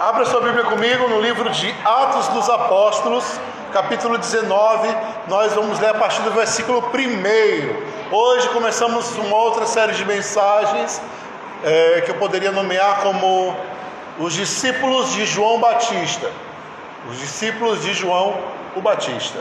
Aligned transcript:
Abra 0.00 0.24
sua 0.24 0.40
Bíblia 0.40 0.64
comigo 0.64 1.06
no 1.08 1.20
livro 1.20 1.50
de 1.50 1.74
Atos 1.84 2.28
dos 2.28 2.48
Apóstolos, 2.48 3.38
capítulo 3.70 4.16
19. 4.16 4.88
Nós 5.28 5.52
vamos 5.52 5.78
ler 5.78 5.90
a 5.90 5.94
partir 5.94 6.22
do 6.22 6.30
versículo 6.30 6.78
1. 6.80 8.16
Hoje 8.16 8.48
começamos 8.48 9.14
uma 9.18 9.36
outra 9.36 9.66
série 9.66 9.92
de 9.92 10.02
mensagens 10.06 11.02
é, 11.62 12.00
que 12.00 12.12
eu 12.12 12.14
poderia 12.14 12.50
nomear 12.50 13.02
como 13.02 13.54
os 14.18 14.32
discípulos 14.32 15.12
de 15.12 15.26
João 15.26 15.60
Batista. 15.60 16.30
Os 17.10 17.18
discípulos 17.18 17.82
de 17.82 17.92
João 17.92 18.38
o 18.74 18.80
Batista. 18.80 19.40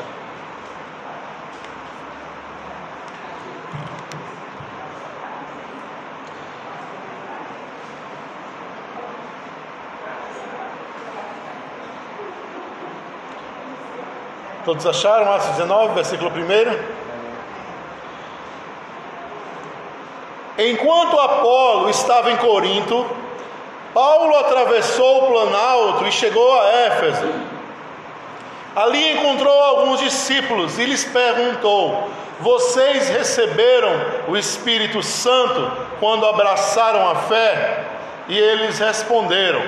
Todos 14.69 14.85
acharam? 14.85 15.33
Atos 15.33 15.47
19, 15.47 15.95
versículo 15.95 16.29
1. 16.29 16.33
Enquanto 20.63 21.19
Apolo 21.19 21.89
estava 21.89 22.29
em 22.31 22.37
Corinto, 22.37 23.03
Paulo 23.95 24.37
atravessou 24.37 25.23
o 25.23 25.27
planalto 25.31 26.05
e 26.05 26.11
chegou 26.11 26.61
a 26.61 26.67
Éfeso. 26.67 27.33
Ali 28.75 29.13
encontrou 29.13 29.59
alguns 29.59 30.01
discípulos 30.01 30.77
e 30.77 30.85
lhes 30.85 31.03
perguntou: 31.03 32.07
Vocês 32.39 33.09
receberam 33.09 33.89
o 34.27 34.37
Espírito 34.37 35.01
Santo 35.01 35.71
quando 35.99 36.27
abraçaram 36.27 37.09
a 37.09 37.15
fé? 37.15 37.85
E 38.27 38.37
eles 38.37 38.77
responderam: 38.77 39.63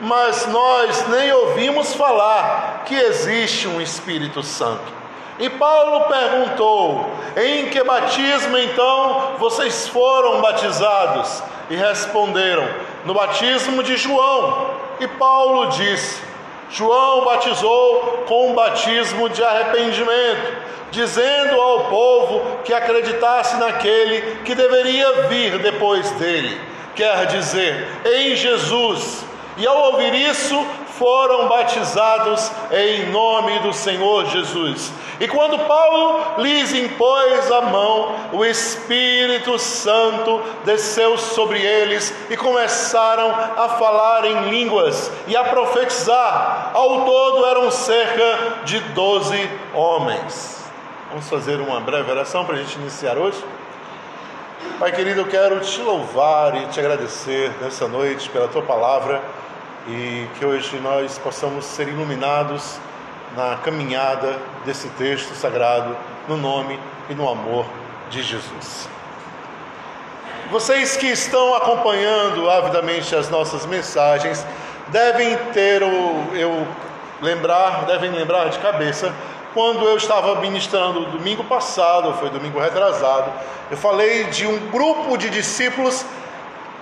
mas 0.00 0.46
nós 0.46 1.08
nem 1.08 1.32
ouvimos 1.32 1.94
falar 1.94 2.82
que 2.84 2.94
existe 2.94 3.68
um 3.68 3.80
Espírito 3.80 4.42
Santo. 4.42 4.92
E 5.38 5.48
Paulo 5.50 6.04
perguntou: 6.04 7.10
Em 7.36 7.66
que 7.66 7.82
batismo 7.82 8.56
então 8.56 9.32
vocês 9.38 9.88
foram 9.88 10.40
batizados? 10.40 11.42
E 11.70 11.76
responderam: 11.76 12.68
No 13.04 13.14
batismo 13.14 13.82
de 13.82 13.96
João. 13.96 14.70
E 15.00 15.08
Paulo 15.08 15.66
disse: 15.70 16.22
João 16.70 17.24
batizou 17.24 18.24
com 18.26 18.50
um 18.50 18.54
batismo 18.54 19.28
de 19.28 19.42
arrependimento, 19.42 20.52
dizendo 20.90 21.60
ao 21.60 21.84
povo 21.86 22.58
que 22.64 22.72
acreditasse 22.72 23.56
naquele 23.56 24.38
que 24.44 24.54
deveria 24.54 25.28
vir 25.28 25.58
depois 25.58 26.10
dele, 26.12 26.60
quer 26.94 27.26
dizer, 27.26 27.88
em 28.04 28.36
Jesus 28.36 29.23
e 29.56 29.66
ao 29.66 29.92
ouvir 29.92 30.14
isso, 30.14 30.56
foram 30.98 31.48
batizados 31.48 32.50
em 32.72 33.06
nome 33.06 33.58
do 33.60 33.72
Senhor 33.72 34.26
Jesus. 34.26 34.92
E 35.20 35.28
quando 35.28 35.58
Paulo 35.66 36.42
lhes 36.42 36.72
impôs 36.72 37.50
a 37.50 37.62
mão, 37.62 38.14
o 38.32 38.44
Espírito 38.44 39.58
Santo 39.58 40.40
desceu 40.64 41.16
sobre 41.16 41.60
eles 41.60 42.12
e 42.30 42.36
começaram 42.36 43.30
a 43.30 43.68
falar 43.70 44.24
em 44.24 44.50
línguas 44.50 45.10
e 45.26 45.36
a 45.36 45.44
profetizar. 45.44 46.70
Ao 46.74 47.04
todo 47.04 47.46
eram 47.46 47.70
cerca 47.70 48.62
de 48.64 48.80
doze 48.80 49.50
homens. 49.72 50.64
Vamos 51.10 51.28
fazer 51.28 51.60
uma 51.60 51.80
breve 51.80 52.10
oração 52.10 52.44
para 52.44 52.56
a 52.56 52.58
gente 52.58 52.76
iniciar 52.76 53.16
hoje? 53.16 53.42
Pai 54.78 54.90
querido, 54.90 55.20
eu 55.20 55.26
quero 55.26 55.60
te 55.60 55.80
louvar 55.80 56.56
e 56.56 56.66
te 56.66 56.80
agradecer 56.80 57.52
nessa 57.60 57.86
noite 57.86 58.28
pela 58.30 58.48
tua 58.48 58.62
palavra 58.62 59.22
e 59.86 60.28
que 60.38 60.44
hoje 60.44 60.78
nós 60.80 61.18
possamos 61.18 61.64
ser 61.64 61.88
iluminados 61.88 62.78
na 63.36 63.56
caminhada 63.56 64.38
desse 64.64 64.88
texto 64.90 65.34
sagrado, 65.34 65.96
no 66.28 66.36
nome 66.36 66.78
e 67.10 67.14
no 67.14 67.28
amor 67.28 67.66
de 68.10 68.22
Jesus. 68.22 68.88
Vocês 70.50 70.96
que 70.96 71.06
estão 71.06 71.54
acompanhando 71.54 72.48
avidamente 72.48 73.14
as 73.14 73.28
nossas 73.28 73.66
mensagens 73.66 74.46
devem 74.88 75.36
ter 75.52 75.82
o 75.82 76.34
eu 76.34 76.66
lembrar, 77.20 77.84
devem 77.86 78.10
lembrar 78.10 78.48
de 78.50 78.58
cabeça 78.58 79.12
quando 79.54 79.84
eu 79.84 79.96
estava 79.96 80.40
ministrando 80.40 81.06
domingo 81.06 81.44
passado, 81.44 82.12
foi 82.14 82.28
domingo 82.28 82.58
retrasado, 82.58 83.32
eu 83.70 83.76
falei 83.76 84.24
de 84.24 84.46
um 84.46 84.58
grupo 84.70 85.16
de 85.16 85.30
discípulos 85.30 86.04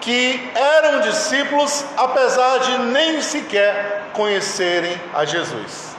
que 0.02 0.50
eram 0.54 1.00
discípulos, 1.00 1.84
apesar 1.96 2.58
de 2.58 2.78
nem 2.78 3.22
sequer 3.22 4.10
conhecerem 4.12 5.00
a 5.14 5.24
Jesus. 5.24 5.96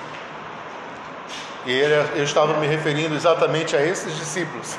E 1.66 1.80
eu 2.16 2.24
estava 2.24 2.54
me 2.60 2.68
referindo 2.68 3.16
exatamente 3.16 3.76
a 3.76 3.82
esses 3.82 4.16
discípulos, 4.18 4.76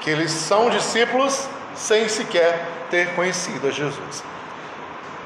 que 0.00 0.08
eles 0.08 0.30
são 0.30 0.70
discípulos 0.70 1.46
sem 1.74 2.08
sequer 2.08 2.66
ter 2.90 3.14
conhecido 3.14 3.68
a 3.68 3.70
Jesus. 3.70 4.24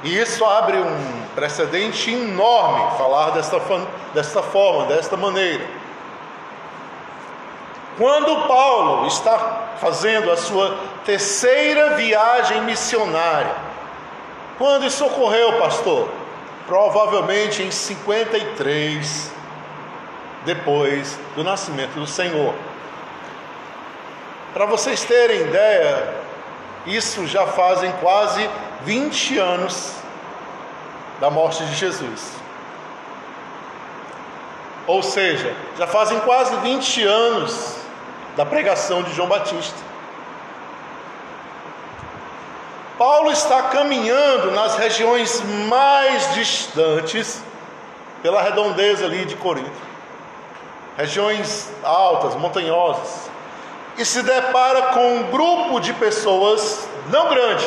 E 0.02 0.18
isso 0.18 0.44
abre 0.44 0.76
um 0.76 1.22
precedente 1.34 2.10
enorme 2.10 2.98
falar 2.98 3.30
desta, 3.30 3.60
desta 4.12 4.42
forma, 4.42 4.86
desta 4.86 5.16
maneira. 5.16 5.64
Quando 7.96 8.46
Paulo 8.46 9.06
está 9.06 9.76
fazendo 9.80 10.30
a 10.30 10.36
sua 10.36 10.78
terceira 11.04 11.96
viagem 11.96 12.60
missionária, 12.62 13.54
quando 14.58 14.86
isso 14.86 15.04
ocorreu, 15.04 15.58
pastor? 15.58 16.10
Provavelmente 16.66 17.62
em 17.62 17.70
53, 17.70 19.32
depois 20.44 21.18
do 21.34 21.42
nascimento 21.42 21.94
do 21.94 22.06
Senhor. 22.06 22.54
Para 24.52 24.66
vocês 24.66 25.02
terem 25.04 25.40
ideia, 25.42 26.16
isso 26.86 27.26
já 27.26 27.46
fazem 27.46 27.90
quase 28.00 28.48
20 28.84 29.38
anos 29.38 29.94
da 31.18 31.30
morte 31.30 31.64
de 31.64 31.74
Jesus. 31.74 32.32
Ou 34.86 35.02
seja, 35.02 35.54
já 35.78 35.86
fazem 35.86 36.20
quase 36.20 36.54
20 36.56 37.02
anos 37.02 37.85
da 38.36 38.44
pregação 38.44 39.02
de 39.02 39.14
João 39.14 39.28
Batista. 39.28 39.78
Paulo 42.98 43.30
está 43.30 43.64
caminhando 43.64 44.52
nas 44.52 44.76
regiões 44.76 45.42
mais 45.68 46.34
distantes 46.34 47.42
pela 48.22 48.42
redondeza 48.42 49.04
ali 49.04 49.24
de 49.24 49.36
Corinto, 49.36 49.70
regiões 50.96 51.70
altas, 51.82 52.34
montanhosas, 52.34 53.30
e 53.98 54.04
se 54.04 54.22
depara 54.22 54.94
com 54.94 55.16
um 55.16 55.22
grupo 55.30 55.80
de 55.80 55.92
pessoas 55.94 56.88
não 57.10 57.28
grande, 57.28 57.66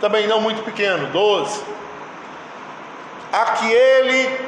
também 0.00 0.26
não 0.26 0.40
muito 0.40 0.62
pequeno, 0.62 1.06
doze, 1.08 1.62
a 3.32 3.44
que 3.52 3.70
ele 3.70 4.40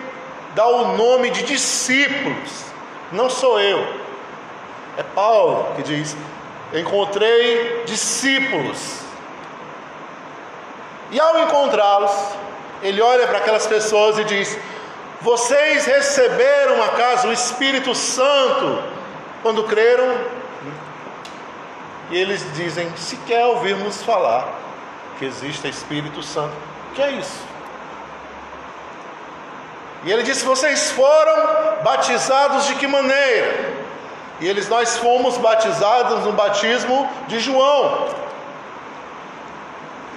dá 0.55 0.67
o 0.67 0.97
nome 0.97 1.31
de 1.31 1.43
discípulos. 1.43 2.65
Não 3.11 3.29
sou 3.31 3.59
eu, 3.59 3.87
é 4.99 5.03
Paulo 5.05 5.77
que 5.77 5.83
diz: 5.85 6.17
Encontrei 6.75 7.85
discípulos. 7.87 8.99
E 11.13 11.19
ao 11.19 11.39
encontrá-los, 11.39 12.11
ele 12.83 13.01
olha 13.01 13.27
para 13.29 13.39
aquelas 13.39 13.67
pessoas 13.67 14.19
e 14.19 14.25
diz: 14.25 14.59
Vocês 15.23 15.87
receberam 15.87 16.83
acaso 16.83 17.29
o 17.29 17.33
Espírito 17.33 17.95
Santo 17.95 18.83
quando 19.41 19.63
creram? 19.65 20.19
E 22.11 22.19
eles 22.19 22.45
dizem: 22.55 22.93
Se 22.97 23.17
quer 23.19 23.47
ouvirmos 23.47 24.03
falar 24.03 24.49
que 25.17 25.25
existe 25.25 25.69
Espírito 25.69 26.25
Santo, 26.25 26.55
o 26.91 26.95
que 26.95 27.03
é 27.03 27.13
isso? 27.13 27.41
E 30.05 30.11
ele 30.11 30.25
disse: 30.25 30.45
Vocês 30.45 30.91
foram 30.91 31.83
batizados 31.85 32.67
de 32.67 32.75
que 32.75 32.89
maneira? 32.89 33.78
E 34.41 34.49
eles 34.49 34.69
nós 34.69 34.97
fomos 34.97 35.37
batizados 35.37 36.25
no 36.25 36.33
batismo 36.33 37.09
de 37.27 37.41
João. 37.41 38.07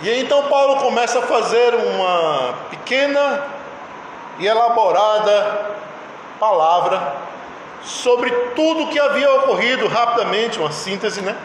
E 0.03 0.09
então 0.19 0.43
Paulo 0.43 0.77
começa 0.77 1.19
a 1.19 1.21
fazer 1.23 1.75
uma 1.75 2.53
pequena 2.69 3.43
e 4.39 4.47
elaborada 4.47 5.75
palavra 6.39 7.15
sobre 7.83 8.31
tudo 8.55 8.83
o 8.83 8.87
que 8.87 8.99
havia 8.99 9.31
ocorrido 9.35 9.87
rapidamente, 9.87 10.59
uma 10.59 10.71
síntese, 10.71 11.21
né? 11.21 11.35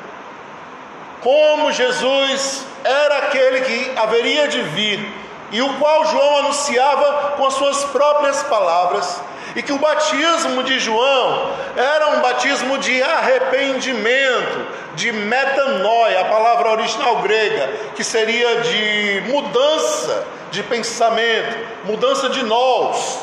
Como 1.21 1.73
Jesus 1.73 2.65
era 2.85 3.19
aquele 3.19 3.61
que 3.63 3.99
haveria 3.99 4.49
de 4.49 4.63
vir 4.63 5.13
e 5.51 5.63
o 5.63 5.75
qual 5.75 6.07
João 6.07 6.39
anunciava 6.39 7.33
com 7.37 7.47
as 7.47 7.55
suas 7.55 7.85
próprias 7.85 8.43
palavras, 8.45 9.21
e 9.55 9.63
que 9.63 9.73
o 9.73 9.79
batismo 9.79 10.63
de 10.63 10.79
João 10.79 11.53
era 11.77 12.09
um 12.17 12.21
batismo 12.21 12.79
de 12.79 13.03
arrependimento, 13.03 14.67
de 14.95 15.13
metanoia, 15.13 16.21
a 16.21 16.25
palavra 16.25 16.71
original 16.73 17.17
grega, 17.23 17.69
que 17.95 18.03
seria 18.03 18.61
de 18.63 19.23
mudança 19.27 20.25
de 20.51 20.63
pensamento, 20.63 21.57
mudança 21.85 22.29
de 22.29 22.43
nós. 22.43 23.21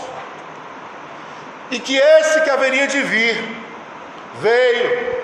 E 1.72 1.80
que 1.80 1.98
esse 1.98 2.42
que 2.42 2.50
haveria 2.50 2.88
de 2.88 3.02
vir 3.02 3.58
veio, 4.40 5.24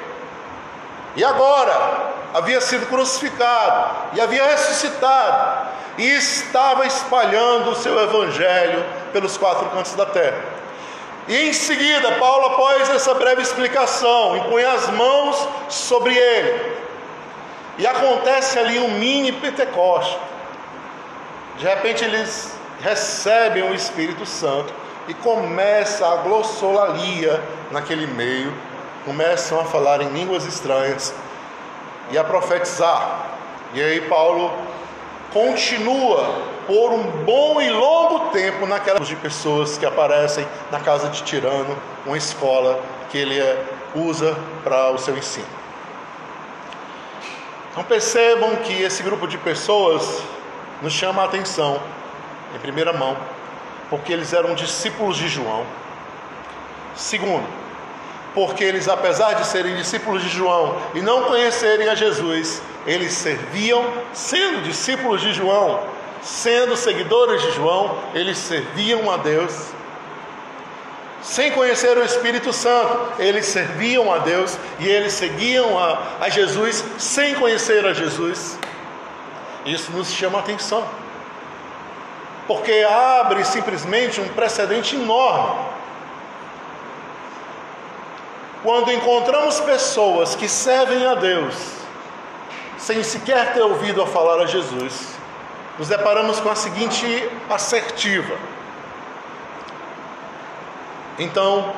e 1.16 1.24
agora 1.24 2.10
havia 2.34 2.62
sido 2.62 2.86
crucificado 2.88 4.13
e 4.13 4.22
havia 4.22 4.45
ressuscitado 4.45 5.69
e 5.98 6.06
estava 6.06 6.86
espalhando 6.86 7.72
o 7.72 7.75
seu 7.75 8.00
evangelho 8.00 8.86
pelos 9.12 9.38
quatro 9.38 9.69
cantos 9.69 9.95
da 9.95 10.06
terra. 10.06 10.59
E 11.30 11.50
em 11.50 11.54
seguida, 11.54 12.14
Paulo, 12.14 12.48
após 12.48 12.90
essa 12.90 13.14
breve 13.14 13.44
explicação, 13.44 14.36
impõe 14.36 14.64
as 14.64 14.90
mãos 14.90 15.48
sobre 15.70 16.18
ele. 16.18 16.76
E 17.78 17.86
acontece 17.86 18.58
ali 18.58 18.80
um 18.80 18.98
mini 18.98 19.31
Pentecoste. 19.31 20.18
De 21.60 21.66
repente 21.66 22.04
eles 22.04 22.52
recebem 22.81 23.62
o 23.62 23.76
Espírito 23.76 24.26
Santo 24.26 24.74
e 25.08 25.14
começa 25.14 26.08
a 26.08 26.16
glossolalia 26.18 27.40
naquele 27.70 28.08
meio, 28.08 28.52
começam 29.06 29.60
a 29.60 29.66
falar 29.66 30.02
em 30.02 30.10
línguas 30.10 30.46
estranhas 30.46 31.14
e 32.10 32.18
a 32.18 32.24
profetizar. 32.24 33.28
E 33.76 33.84
aí 33.84 34.02
Paulo 34.02 34.52
continua 35.31 36.44
por 36.66 36.92
um 36.92 37.04
bom 37.24 37.62
e 37.62 37.70
longo 37.70 38.30
tempo 38.31 38.66
naquelas 38.66 39.08
de 39.08 39.16
pessoas 39.16 39.78
que 39.78 39.86
aparecem 39.86 40.48
na 40.72 40.80
casa 40.80 41.10
de 41.10 41.24
tirano, 41.24 41.78
uma 42.06 42.18
escola 42.18 42.80
que 43.10 43.18
ele 43.18 43.40
usa 43.96 44.38
para 44.64 44.92
o 44.92 44.98
seu 44.98 45.18
ensino. 45.18 45.48
Então 47.72 47.84
percebam 47.84 48.56
que 48.58 48.81
esse 48.84 49.02
grupo 49.04 49.28
de 49.28 49.38
pessoas 49.38 50.22
nos 50.81 50.94
chama 50.94 51.22
a 51.22 51.26
atenção 51.26 51.80
em 52.56 52.60
primeira 52.60 52.94
mão, 52.94 53.16
porque 53.90 54.12
eles 54.12 54.34
eram 54.34 54.54
discípulos 54.54 55.18
de 55.18 55.28
João. 55.28 55.66
Segundo, 56.96 57.46
porque 58.40 58.64
eles, 58.64 58.88
apesar 58.88 59.34
de 59.34 59.46
serem 59.46 59.76
discípulos 59.76 60.24
de 60.24 60.30
João 60.30 60.78
e 60.96 61.02
não 61.02 61.26
conhecerem 61.26 61.90
a 61.90 61.94
Jesus, 61.94 62.62
eles 62.88 63.12
serviam, 63.12 63.84
sendo 64.14 64.64
discípulos 64.64 65.20
de 65.20 65.34
João, 65.34 65.84
sendo 66.22 66.78
seguidores 66.78 67.42
de 67.42 67.52
João, 67.52 67.98
eles 68.14 68.38
serviam 68.38 69.12
a 69.12 69.18
Deus. 69.18 69.54
Sem 71.22 71.52
conhecer 71.52 71.98
o 71.98 72.02
Espírito 72.02 72.54
Santo, 72.54 73.22
eles 73.22 73.46
serviam 73.46 74.10
a 74.10 74.20
Deus 74.20 74.58
e 74.80 74.88
eles 74.88 75.12
seguiam 75.12 75.78
a, 75.78 76.02
a 76.22 76.30
Jesus 76.30 76.82
sem 76.98 77.36
conhecer 77.36 77.86
a 77.86 77.92
Jesus. 77.92 78.58
Isso 79.66 79.92
nos 79.92 80.14
chama 80.14 80.38
a 80.38 80.42
atenção, 80.42 80.88
porque 82.48 82.88
abre 82.90 83.44
simplesmente 83.44 84.22
um 84.22 84.30
precedente 84.30 84.96
enorme 84.96 85.79
quando 88.64 88.92
encontramos 88.92 89.60
pessoas 89.62 90.36
que 90.36 90.48
servem 90.48 91.06
a 91.06 91.16
Deus 91.16 91.56
sem 92.78 93.04
sequer 93.04 93.54
ter 93.54 93.62
ouvido 93.62 94.02
a 94.02 94.08
falar 94.08 94.42
a 94.42 94.46
Jesus, 94.46 95.16
nos 95.78 95.88
deparamos 95.88 96.40
com 96.40 96.50
a 96.50 96.56
seguinte 96.56 97.30
assertiva. 97.50 98.36
Então, 101.18 101.74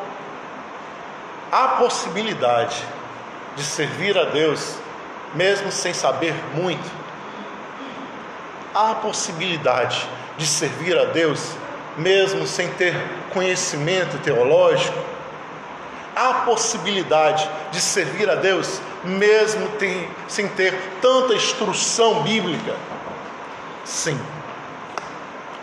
há 1.52 1.70
possibilidade 1.70 2.84
de 3.56 3.64
servir 3.64 4.18
a 4.18 4.26
Deus 4.26 4.76
mesmo 5.34 5.72
sem 5.72 5.94
saber 5.94 6.34
muito. 6.54 7.02
Há 8.74 8.96
possibilidade 8.96 10.08
de 10.38 10.46
servir 10.46 10.98
a 10.98 11.06
Deus 11.06 11.52
mesmo 11.98 12.48
sem 12.48 12.70
ter 12.70 12.96
conhecimento 13.34 14.18
teológico 14.20 14.98
há 16.16 16.34
possibilidade 16.46 17.50
de 17.72 17.80
servir 17.80 18.30
a 18.30 18.36
Deus 18.36 18.82
mesmo 19.04 19.68
tem, 19.80 20.10
sem 20.28 20.48
ter 20.48 20.74
tanta 21.02 21.34
instrução 21.34 22.22
bíblica? 22.24 22.76
Sim, 23.84 24.20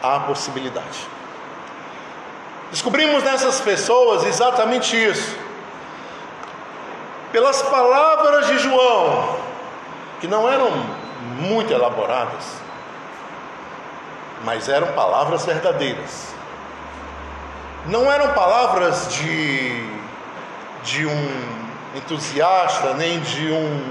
há 0.02 0.20
possibilidade. 0.20 1.06
Descobrimos 2.70 3.22
nessas 3.22 3.60
pessoas 3.60 4.24
exatamente 4.24 4.96
isso. 4.96 5.36
Pelas 7.32 7.62
palavras 7.62 8.46
de 8.48 8.58
João, 8.58 9.38
que 10.20 10.26
não 10.26 10.48
eram 10.50 10.70
muito 11.38 11.72
elaboradas, 11.72 12.44
mas 14.44 14.68
eram 14.68 14.88
palavras 14.92 15.44
verdadeiras. 15.44 16.34
Não 17.86 18.10
eram 18.10 18.34
palavras 18.34 19.12
de 19.14 19.97
de 20.82 21.06
um 21.06 21.28
entusiasta, 21.96 22.94
nem 22.94 23.20
de 23.20 23.50
um, 23.50 23.82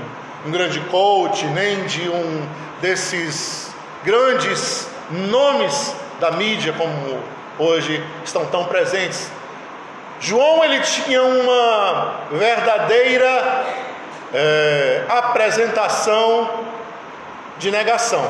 um 0.45 0.51
grande 0.51 0.79
coach, 0.81 1.45
nem 1.47 1.85
de 1.85 2.09
um 2.09 2.47
desses 2.81 3.71
grandes 4.03 4.87
nomes 5.09 5.95
da 6.19 6.31
mídia 6.31 6.73
como 6.73 7.21
hoje 7.57 8.03
estão 8.23 8.45
tão 8.45 8.65
presentes. 8.65 9.31
João 10.19 10.63
ele 10.63 10.79
tinha 10.81 11.23
uma 11.23 12.21
verdadeira 12.31 13.65
é, 14.33 15.03
apresentação 15.09 16.65
de 17.57 17.71
negação. 17.71 18.29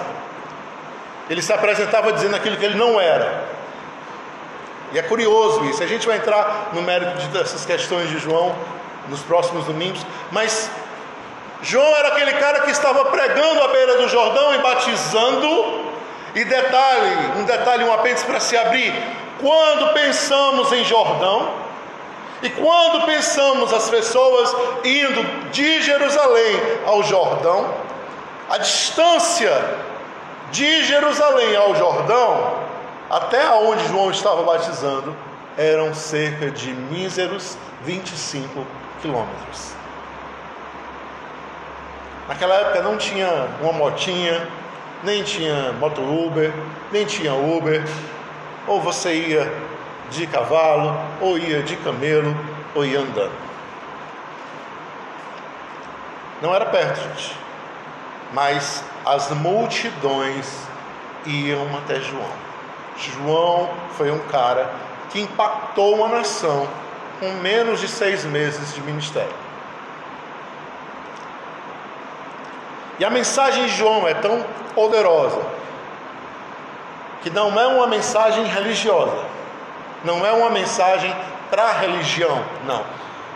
Ele 1.30 1.42
se 1.42 1.51
apresentava 1.51 2.12
dizendo 2.13 2.36
aquilo 2.36 2.57
que 2.57 2.65
ele 2.65 2.77
não 2.77 3.00
era. 3.00 3.56
E 4.92 5.00
é 5.00 5.01
curioso 5.01 5.66
isso. 5.66 5.84
A 5.84 5.88
gente 5.88 6.07
vai 6.07 6.18
entrar 6.18 6.69
no 6.74 6.81
mérito 6.81 7.28
dessas 7.28 7.66
questões 7.66 8.10
de 8.10 8.19
João 8.19 8.56
nos 9.10 9.22
próximos 9.22 9.66
domingos, 9.66 10.06
mas 10.31 10.69
João 11.62 11.95
era 11.98 12.10
aquele 12.10 12.34
cara 12.34 12.62
que 12.62 12.72
estava 12.72 13.06
pregando 13.06 13.63
à 13.63 13.68
beira 13.69 13.98
do 13.98 14.07
Jordão 14.07 14.54
e 14.54 14.57
batizando. 14.60 15.88
E 16.36 16.44
detalhe, 16.44 17.39
um 17.39 17.45
detalhe, 17.45 17.84
um 17.84 17.92
apêndice 17.92 18.25
para 18.25 18.39
se 18.39 18.56
abrir. 18.56 18.94
Quando 19.39 19.94
pensamos 19.94 20.72
em 20.72 20.84
Jordão, 20.84 21.51
e 22.44 22.50
quando 22.51 23.06
pensamos 23.06 23.74
as 23.74 23.90
pessoas 23.90 24.56
indo 24.83 25.50
de 25.51 25.81
Jerusalém 25.81 26.62
ao 26.86 27.01
Jordão, 27.01 27.74
a 28.50 28.60
distância 28.60 29.51
de 30.51 30.83
Jerusalém 30.83 31.56
ao 31.56 31.75
Jordão 31.75 32.67
até 33.09 33.50
onde 33.54 33.88
João 33.88 34.12
estava 34.12 34.44
batizando 34.44 35.16
eram 35.57 35.94
cerca 35.94 36.52
de 36.52 36.71
míseros 36.71 37.57
25 37.83 38.66
quilômetros. 39.02 39.73
Naquela 42.28 42.56
época 42.56 42.81
não 42.81 42.97
tinha 42.97 43.47
uma 43.61 43.71
motinha, 43.71 44.47
nem 45.04 45.23
tinha 45.23 45.71
moto 45.73 46.02
Uber, 46.02 46.54
nem 46.92 47.06
tinha 47.06 47.33
Uber. 47.33 47.83
Ou 48.68 48.81
você 48.81 49.14
ia 49.14 49.54
de 50.09 50.28
cavalo, 50.28 50.99
ou 51.21 51.37
ia 51.37 51.64
de 51.64 51.78
camelo, 51.78 52.35
ou 52.76 52.85
ia 52.85 52.99
andando. 52.99 53.31
Não 56.42 56.54
era 56.54 56.66
perto, 56.66 56.99
gente. 57.02 57.35
Mas 58.33 58.83
as 59.06 59.31
multidões 59.31 60.68
iam 61.26 61.66
até 61.78 62.02
João. 62.02 62.46
João 62.97 63.69
foi 63.95 64.11
um 64.11 64.19
cara 64.27 64.71
que 65.09 65.21
impactou 65.21 65.95
uma 65.95 66.07
nação 66.07 66.68
com 67.19 67.31
menos 67.42 67.80
de 67.80 67.87
seis 67.87 68.25
meses 68.25 68.73
de 68.73 68.81
ministério. 68.81 69.33
E 72.99 73.06
a 73.06 73.09
mensagem 73.09 73.66
de 73.66 73.75
João 73.75 74.07
é 74.07 74.13
tão 74.16 74.44
poderosa 74.73 75.42
que 77.21 77.30
não 77.30 77.59
é 77.59 77.68
uma 77.68 77.87
mensagem 77.87 78.45
religiosa, 78.45 79.23
não 80.04 80.25
é 80.25 80.31
uma 80.31 80.49
mensagem 80.49 81.16
para 81.49 81.63
a 81.63 81.73
religião, 81.73 82.44
não. 82.66 82.83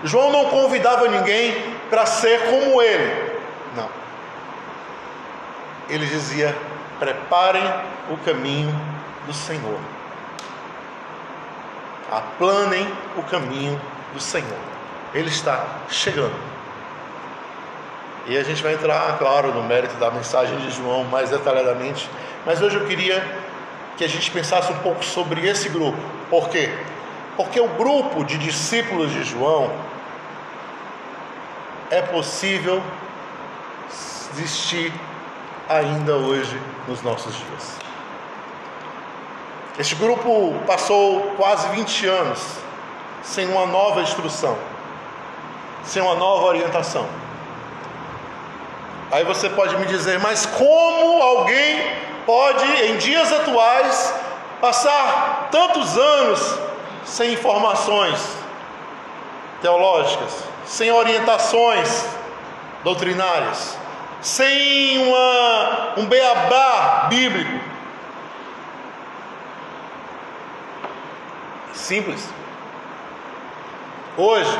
João 0.03 0.31
não 0.31 0.45
convidava 0.45 1.07
ninguém 1.07 1.75
para 1.89 2.05
ser 2.05 2.49
como 2.49 2.81
ele, 2.81 3.39
não. 3.75 3.89
Ele 5.89 6.07
dizia: 6.07 6.55
preparem 6.99 7.63
o 8.09 8.17
caminho 8.17 8.90
do 9.31 9.38
Senhor. 9.38 9.79
Aplanem 12.11 12.85
o 13.17 13.23
caminho 13.23 13.79
do 14.13 14.19
Senhor. 14.19 14.59
Ele 15.13 15.29
está 15.29 15.65
chegando. 15.89 16.35
E 18.27 18.38
a 18.38 18.43
gente 18.43 18.61
vai 18.61 18.73
entrar, 18.73 19.17
claro, 19.17 19.53
no 19.53 19.63
mérito 19.63 19.95
da 19.95 20.11
mensagem 20.11 20.57
de 20.59 20.69
João 20.71 21.05
mais 21.05 21.29
detalhadamente. 21.29 22.09
Mas 22.45 22.61
hoje 22.61 22.75
eu 22.75 22.85
queria 22.85 23.23
que 23.97 24.03
a 24.03 24.07
gente 24.07 24.29
pensasse 24.29 24.71
um 24.71 24.77
pouco 24.79 25.03
sobre 25.03 25.47
esse 25.47 25.69
grupo. 25.69 25.97
Por 26.29 26.50
quê? 26.50 26.69
Porque 27.35 27.59
o 27.59 27.69
grupo 27.69 28.23
de 28.25 28.38
discípulos 28.38 29.11
de 29.11 29.23
João 29.23 29.71
é 31.89 32.01
possível 32.01 32.83
existir 34.33 34.93
ainda 35.67 36.15
hoje 36.15 36.59
nos 36.88 37.01
nossos 37.01 37.33
dias. 37.35 37.90
Este 39.81 39.95
grupo 39.95 40.53
passou 40.67 41.21
quase 41.38 41.67
20 41.69 42.05
anos 42.05 42.39
sem 43.23 43.47
uma 43.47 43.65
nova 43.65 44.03
instrução, 44.03 44.55
sem 45.83 46.00
uma 46.03 46.13
nova 46.13 46.45
orientação. 46.45 47.03
Aí 49.11 49.23
você 49.23 49.50
pode 49.50 49.75
me 49.77 49.88
dizer, 49.88 50.19
mas 50.19 50.45
como 50.45 51.23
alguém 51.23 51.81
pode, 52.27 52.63
em 52.63 52.97
dias 52.97 53.33
atuais, 53.33 54.13
passar 54.61 55.50
tantos 55.51 55.97
anos 55.97 56.59
sem 57.03 57.33
informações 57.33 58.19
teológicas, 59.63 60.43
sem 60.63 60.91
orientações 60.91 62.05
doutrinárias, 62.83 63.75
sem 64.21 65.07
uma, 65.07 65.93
um 65.97 66.05
beabá 66.05 67.07
bíblico? 67.09 67.70
Simples. 71.81 72.29
Hoje, 74.15 74.59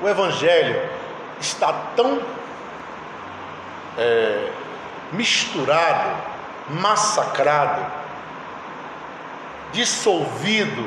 o 0.00 0.08
Evangelho 0.08 0.88
está 1.40 1.72
tão 1.96 2.22
é, 3.98 4.52
misturado, 5.12 6.16
massacrado, 6.68 7.84
dissolvido, 9.72 10.86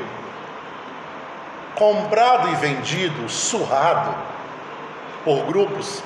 comprado 1.76 2.50
e 2.50 2.56
vendido, 2.56 3.28
surrado 3.28 4.16
por 5.26 5.46
grupos, 5.46 6.02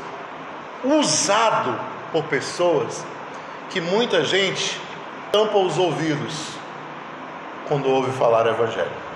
usado 0.84 1.80
por 2.12 2.24
pessoas, 2.24 3.06
que 3.70 3.80
muita 3.80 4.24
gente 4.26 4.82
tampa 5.32 5.60
os 5.60 5.78
ouvidos 5.78 6.54
quando 7.68 7.88
ouve 7.88 8.12
falar 8.14 8.48
Evangelho. 8.48 9.07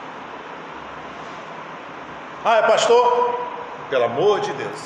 Ah, 2.44 2.58
é 2.58 2.62
pastor? 2.64 3.40
Pelo 3.90 4.06
amor 4.06 4.40
de 4.40 4.52
Deus, 4.54 4.80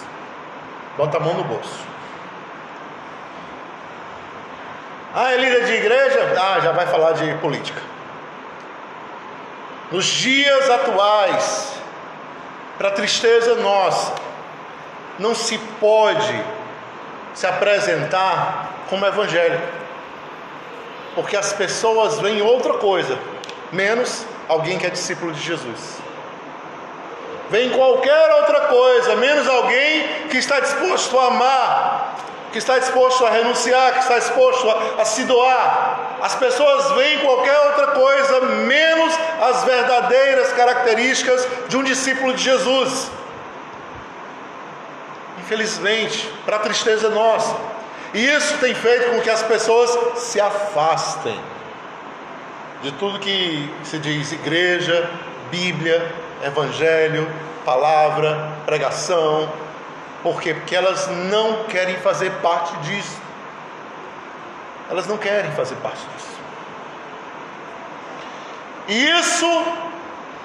bota 0.98 1.18
a 1.18 1.20
mão 1.22 1.36
no 1.36 1.44
bolso. 1.44 1.80
Ah, 5.14 5.32
é 5.32 5.38
líder 5.38 5.66
de 5.66 5.74
igreja? 5.74 6.34
Ah, 6.38 6.60
já 6.60 6.74
vai 6.74 6.86
falar 6.88 7.14
de 7.14 7.34
política. 7.36 7.82
Nos 9.90 10.06
dias 10.06 10.70
atuais, 10.70 11.80
para 12.78 12.92
tristeza 12.92 13.56
nossa, 13.56 14.14
não 15.18 15.34
se 15.34 15.58
pode 15.80 16.44
se 17.34 17.48
apresentar 17.48 18.74
como 18.90 19.06
evangelho, 19.06 19.62
porque 21.14 21.38
as 21.38 21.54
pessoas 21.54 22.20
veem 22.20 22.42
outra 22.42 22.74
coisa, 22.74 23.18
menos 23.72 24.26
alguém 24.50 24.78
que 24.78 24.86
é 24.86 24.90
discípulo 24.90 25.32
de 25.32 25.42
Jesus 25.42 26.04
vem 27.50 27.70
qualquer 27.72 28.32
outra 28.34 28.62
coisa, 28.62 29.16
menos 29.16 29.48
alguém 29.48 30.28
que 30.30 30.38
está 30.38 30.60
disposto 30.60 31.18
a 31.20 31.28
amar, 31.28 32.16
que 32.52 32.58
está 32.58 32.80
disposto 32.80 33.26
a 33.26 33.30
renunciar, 33.30 33.94
que 33.94 34.00
está 34.00 34.18
disposto 34.18 34.70
a, 34.70 35.02
a 35.02 35.06
se 35.06 35.24
doar. 35.26 36.18
As 36.22 36.36
pessoas 36.36 36.92
veem 36.92 37.20
qualquer 37.20 37.58
outra 37.68 37.88
coisa, 37.88 38.42
menos 38.42 39.14
as 39.42 39.64
verdadeiras 39.64 40.54
características 40.54 41.48
de 41.68 41.78
um 41.78 41.84
discípulo 41.84 42.34
de 42.34 42.44
Jesus. 42.44 43.12
Infelizmente, 45.40 46.32
para 46.46 46.56
a 46.56 46.60
tristeza 46.60 47.10
nossa. 47.10 47.56
E 48.14 48.26
isso 48.26 48.58
tem 48.60 48.74
feito 48.74 49.12
com 49.12 49.22
que 49.22 49.30
as 49.30 49.44
pessoas 49.44 50.20
se 50.20 50.40
afastem 50.40 51.40
de 52.82 52.92
tudo 52.94 53.20
que 53.20 53.70
se 53.84 54.00
diz 54.00 54.32
igreja, 54.32 55.10
Bíblia, 55.52 56.14
Evangelho, 56.44 57.32
palavra, 57.64 58.52
pregação. 58.66 59.52
Por 60.22 60.42
quê? 60.42 60.54
Porque 60.54 60.76
elas 60.76 61.08
não 61.08 61.64
querem 61.66 61.96
fazer 61.98 62.32
parte 62.42 62.76
disso. 62.78 63.22
Elas 64.90 65.08
não 65.08 65.18
querem 65.18 65.52
fazer 65.52 65.76
parte 65.78 66.02
disso. 66.16 66.36
Isso 68.88 69.66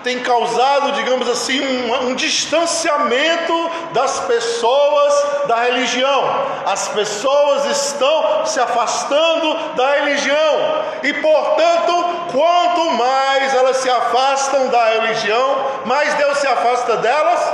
tem 0.02 0.21
causado, 0.21 0.92
digamos 0.92 1.28
assim, 1.28 1.61
um, 1.61 2.09
um, 2.09 2.14
distanciamento 2.14 3.71
das 3.92 4.21
pessoas 4.21 5.47
da 5.47 5.57
religião. 5.64 6.47
As 6.66 6.88
pessoas 6.88 7.66
estão 7.66 8.47
se 8.47 8.61
afastando 8.61 9.75
da 9.75 9.92
religião, 9.95 10.85
e 11.02 11.12
portanto, 11.14 12.04
quanto 12.33 12.90
mais 12.92 13.54
elas 13.54 13.76
se 13.78 13.90
afastam 13.90 14.69
da 14.69 14.85
religião, 14.90 15.66
mais 15.85 16.14
Deus 16.14 16.38
se 16.38 16.47
afasta 16.47 16.97
delas? 16.97 17.52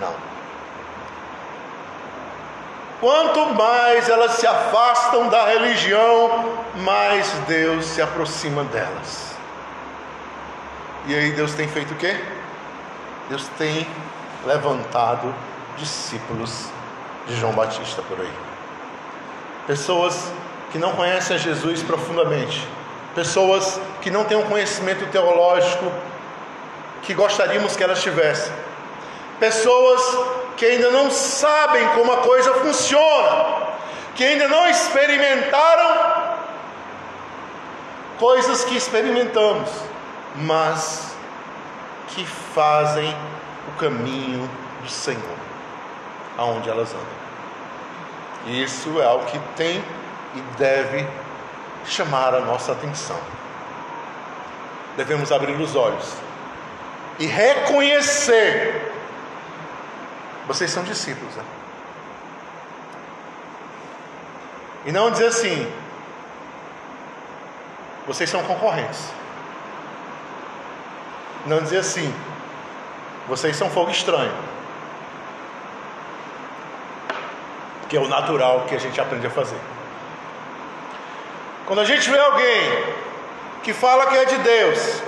Não. 0.00 0.14
Quanto 3.00 3.46
mais 3.54 4.08
elas 4.08 4.32
se 4.32 4.46
afastam 4.46 5.28
da 5.28 5.46
religião, 5.46 6.60
mais 6.76 7.28
Deus 7.48 7.86
se 7.86 8.00
aproxima 8.00 8.62
delas. 8.64 9.31
E 11.06 11.14
aí 11.14 11.32
Deus 11.32 11.52
tem 11.54 11.66
feito 11.66 11.94
o 11.94 11.96
quê? 11.96 12.16
Deus 13.28 13.48
tem 13.58 13.86
levantado 14.46 15.34
discípulos 15.76 16.66
de 17.26 17.34
João 17.36 17.52
Batista 17.52 18.02
por 18.02 18.20
aí. 18.20 18.32
Pessoas 19.66 20.30
que 20.70 20.78
não 20.78 20.92
conhecem 20.92 21.36
a 21.36 21.38
Jesus 21.38 21.82
profundamente, 21.82 22.66
pessoas 23.16 23.80
que 24.00 24.10
não 24.10 24.24
têm 24.24 24.36
um 24.36 24.44
conhecimento 24.44 25.04
teológico 25.10 25.90
que 27.02 27.14
gostaríamos 27.14 27.74
que 27.74 27.82
elas 27.82 28.00
tivessem, 28.00 28.52
pessoas 29.40 30.00
que 30.56 30.64
ainda 30.64 30.90
não 30.92 31.10
sabem 31.10 31.86
como 31.88 32.12
a 32.12 32.18
coisa 32.18 32.54
funciona, 32.54 33.72
que 34.14 34.22
ainda 34.22 34.46
não 34.46 34.68
experimentaram 34.68 36.36
coisas 38.18 38.64
que 38.64 38.76
experimentamos 38.76 39.68
mas 40.36 41.14
que 42.08 42.24
fazem 42.26 43.14
o 43.68 43.78
caminho 43.78 44.48
do 44.82 44.88
Senhor, 44.88 45.36
aonde 46.36 46.68
elas 46.68 46.90
andam. 46.92 47.22
Isso 48.46 49.00
é 49.00 49.04
algo 49.04 49.24
que 49.26 49.38
tem 49.56 49.82
e 50.34 50.40
deve 50.58 51.06
chamar 51.86 52.34
a 52.34 52.40
nossa 52.40 52.72
atenção. 52.72 53.18
Devemos 54.96 55.30
abrir 55.32 55.58
os 55.60 55.74
olhos 55.74 56.12
e 57.18 57.26
reconhecer. 57.26 58.92
Vocês 60.46 60.70
são 60.70 60.82
discípulos, 60.82 61.34
né? 61.36 61.44
E 64.84 64.90
não 64.90 65.10
dizer 65.10 65.26
assim, 65.26 65.72
vocês 68.06 68.28
são 68.28 68.42
concorrentes. 68.42 69.21
Não 71.44 71.60
dizer 71.60 71.78
assim, 71.78 72.14
vocês 73.26 73.56
são 73.56 73.68
fogo 73.70 73.90
estranho. 73.90 74.32
Que 77.88 77.96
é 77.96 78.00
o 78.00 78.08
natural 78.08 78.64
que 78.68 78.74
a 78.74 78.78
gente 78.78 79.00
aprende 79.00 79.26
a 79.26 79.30
fazer. 79.30 79.58
Quando 81.66 81.80
a 81.80 81.84
gente 81.84 82.08
vê 82.10 82.18
alguém 82.18 82.84
que 83.62 83.72
fala 83.72 84.06
que 84.06 84.16
é 84.16 84.24
de 84.24 84.38
Deus, 84.38 85.02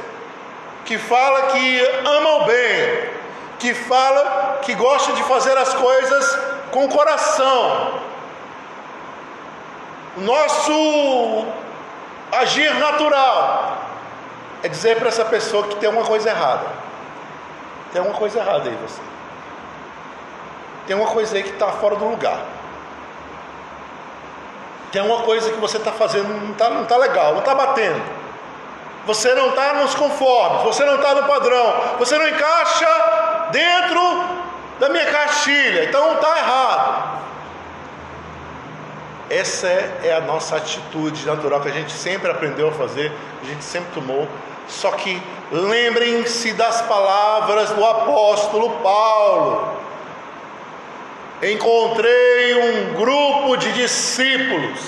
que 0.84 0.98
fala 0.98 1.52
que 1.52 1.80
ama 2.04 2.30
o 2.36 2.44
bem, 2.46 3.10
que 3.58 3.74
fala 3.74 4.58
que 4.62 4.74
gosta 4.74 5.12
de 5.12 5.22
fazer 5.24 5.56
as 5.56 5.72
coisas 5.74 6.38
com 6.70 6.88
coração, 6.88 8.00
nosso 10.16 11.46
agir 12.32 12.72
natural 12.74 13.83
é 14.64 14.68
dizer 14.68 14.98
para 14.98 15.08
essa 15.08 15.26
pessoa 15.26 15.68
que 15.68 15.76
tem 15.76 15.90
uma 15.90 16.04
coisa 16.04 16.30
errada. 16.30 16.66
Tem 17.92 18.00
uma 18.00 18.14
coisa 18.14 18.38
errada 18.38 18.70
aí 18.70 18.76
você. 18.76 19.00
Tem 20.86 20.96
uma 20.96 21.06
coisa 21.06 21.36
aí 21.36 21.42
que 21.42 21.50
está 21.50 21.68
fora 21.72 21.96
do 21.96 22.06
lugar. 22.06 22.40
Tem 24.90 25.02
uma 25.02 25.20
coisa 25.20 25.50
que 25.50 25.60
você 25.60 25.76
está 25.76 25.92
fazendo, 25.92 26.28
não 26.28 26.52
está 26.52 26.70
não 26.70 26.86
tá 26.86 26.96
legal, 26.96 27.32
não 27.32 27.40
está 27.40 27.54
batendo. 27.54 28.02
Você 29.04 29.34
não 29.34 29.50
está 29.50 29.74
nos 29.74 29.94
conformes, 29.94 30.62
você 30.62 30.82
não 30.86 30.94
está 30.94 31.14
no 31.14 31.24
padrão, 31.24 31.96
você 31.98 32.16
não 32.16 32.26
encaixa 32.26 32.88
dentro 33.50 34.00
da 34.80 34.88
minha 34.88 35.04
caixilha, 35.04 35.84
então 35.84 36.14
está 36.14 36.38
errado. 36.38 37.20
Essa 39.28 39.66
é, 39.66 40.00
é 40.04 40.14
a 40.14 40.22
nossa 40.22 40.56
atitude 40.56 41.26
natural 41.26 41.60
que 41.60 41.68
a 41.68 41.72
gente 41.72 41.92
sempre 41.92 42.30
aprendeu 42.30 42.68
a 42.68 42.72
fazer, 42.72 43.12
a 43.42 43.44
gente 43.44 43.62
sempre 43.62 43.92
tomou. 43.92 44.26
Só 44.68 44.90
que 44.92 45.20
lembrem-se 45.52 46.52
das 46.54 46.82
palavras 46.82 47.70
do 47.70 47.84
apóstolo 47.84 48.70
Paulo. 48.82 49.74
Encontrei 51.42 52.54
um 52.54 52.94
grupo 52.94 53.56
de 53.56 53.72
discípulos. 53.72 54.80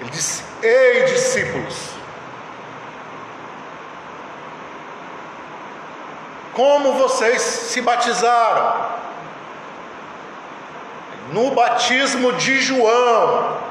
Ele 0.00 0.10
disse: 0.10 0.44
Ei, 0.62 1.04
discípulos, 1.04 1.74
como 6.52 6.92
vocês 6.94 7.40
se 7.40 7.80
batizaram? 7.80 8.98
No 11.32 11.50
batismo 11.52 12.32
de 12.34 12.60
João. 12.60 13.67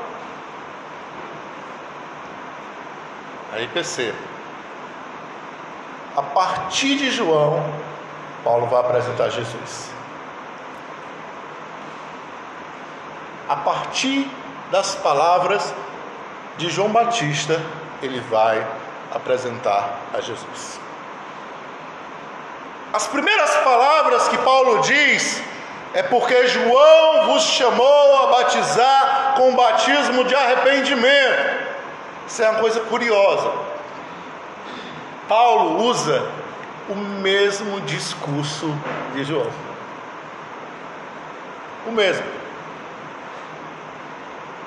Aí 3.53 3.67
perceba. 3.67 4.17
A 6.15 6.21
partir 6.21 6.97
de 6.97 7.11
João, 7.11 7.63
Paulo 8.43 8.67
vai 8.67 8.79
apresentar 8.79 9.29
Jesus. 9.29 9.91
A 13.47 13.55
partir 13.55 14.29
das 14.71 14.95
palavras 14.95 15.73
de 16.57 16.69
João 16.69 16.89
Batista, 16.89 17.61
ele 18.01 18.19
vai 18.21 18.65
apresentar 19.13 19.97
a 20.13 20.19
Jesus. 20.19 20.79
As 22.93 23.07
primeiras 23.07 23.55
palavras 23.57 24.27
que 24.27 24.37
Paulo 24.39 24.81
diz 24.81 25.41
é 25.93 26.03
porque 26.03 26.47
João 26.47 27.27
vos 27.27 27.43
chamou 27.43 28.17
a 28.23 28.27
batizar 28.37 29.33
com 29.37 29.55
batismo 29.55 30.23
de 30.23 30.35
arrependimento. 30.35 31.56
Isso 32.27 32.43
é 32.43 32.49
uma 32.49 32.59
coisa 32.59 32.81
curiosa. 32.81 33.51
Paulo 35.27 35.83
usa 35.83 36.29
o 36.89 36.95
mesmo 36.95 37.81
discurso 37.81 38.73
de 39.13 39.23
João. 39.23 39.49
O 41.87 41.91
mesmo. 41.91 42.25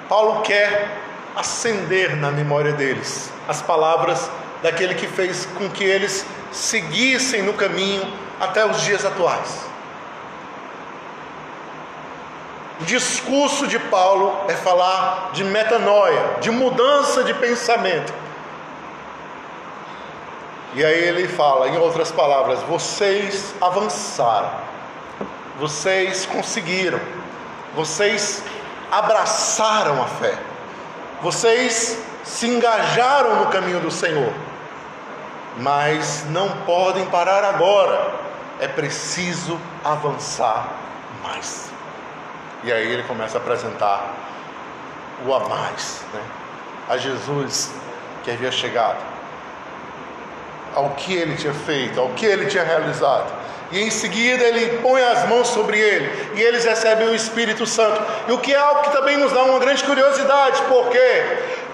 Paulo 0.09 0.40
quer 0.40 0.99
acender 1.37 2.17
na 2.17 2.31
memória 2.31 2.73
deles 2.73 3.33
as 3.47 3.62
palavras 3.62 4.31
daquele 4.62 4.95
que 4.95 5.07
fez 5.07 5.47
com 5.57 5.71
que 5.71 5.85
eles 5.85 6.26
seguissem 6.50 7.43
no 7.43 7.55
caminho 7.55 8.02
até 8.40 8.64
os 8.64 8.81
dias 8.81 9.05
atuais. 9.05 9.70
O 12.81 12.85
discurso 12.85 13.67
de 13.67 13.79
Paulo 13.79 14.45
é 14.49 14.55
falar 14.55 15.31
de 15.35 15.45
metanoia, 15.45 16.39
de 16.41 16.51
mudança 16.51 17.23
de 17.23 17.35
pensamento. 17.35 18.13
E 20.73 20.85
aí 20.85 21.05
ele 21.05 21.29
fala, 21.29 21.69
em 21.69 21.77
outras 21.77 22.11
palavras, 22.11 22.63
vocês 22.63 23.55
avançaram, 23.61 24.51
vocês 25.59 26.25
conseguiram, 26.25 27.01
vocês 27.75 28.43
abraçaram 28.91 30.01
a 30.01 30.07
fé, 30.07 30.39
vocês 31.21 31.99
se 32.25 32.47
engajaram 32.47 33.45
no 33.45 33.47
caminho 33.47 33.81
do 33.81 33.91
Senhor, 33.91 34.33
mas 35.59 36.25
não 36.31 36.49
podem 36.65 37.05
parar 37.07 37.45
agora, 37.45 38.15
é 38.61 38.69
preciso 38.69 39.61
avançar 39.85 40.69
mais. 41.23 41.80
E 42.62 42.73
aí 42.73 42.93
ele 42.93 43.02
começa 43.05 43.38
a 43.38 43.40
apresentar 43.40 44.14
o 45.26 45.35
a 45.35 45.40
mais, 45.49 46.02
né? 46.12 46.21
a 46.88 46.97
Jesus 46.97 47.71
que 48.23 48.31
havia 48.31 48.50
chegado, 48.50 48.99
ao 50.75 50.90
que 50.90 51.14
ele 51.14 51.37
tinha 51.37 51.55
feito, 51.55 51.99
ao 51.99 52.11
que 52.11 52.26
ele 52.26 52.47
tinha 52.47 52.64
realizado. 52.64 53.33
E 53.73 53.81
em 53.81 53.90
seguida 53.90 54.43
ele 54.43 54.79
põe 54.79 55.00
as 55.00 55.29
mãos 55.29 55.49
sobre 55.49 55.79
ele 55.79 56.33
e 56.35 56.40
eles 56.40 56.64
recebem 56.64 57.09
o 57.09 57.14
Espírito 57.14 57.64
Santo. 57.64 58.02
E 58.29 58.33
o 58.33 58.38
que 58.38 58.52
é 58.52 58.59
algo 58.59 58.83
que 58.83 58.93
também 58.93 59.17
nos 59.17 59.33
dá 59.33 59.45
uma 59.45 59.61
grande 59.61 59.85
curiosidade, 59.85 60.61
por 60.62 60.90
quê? 60.90 61.23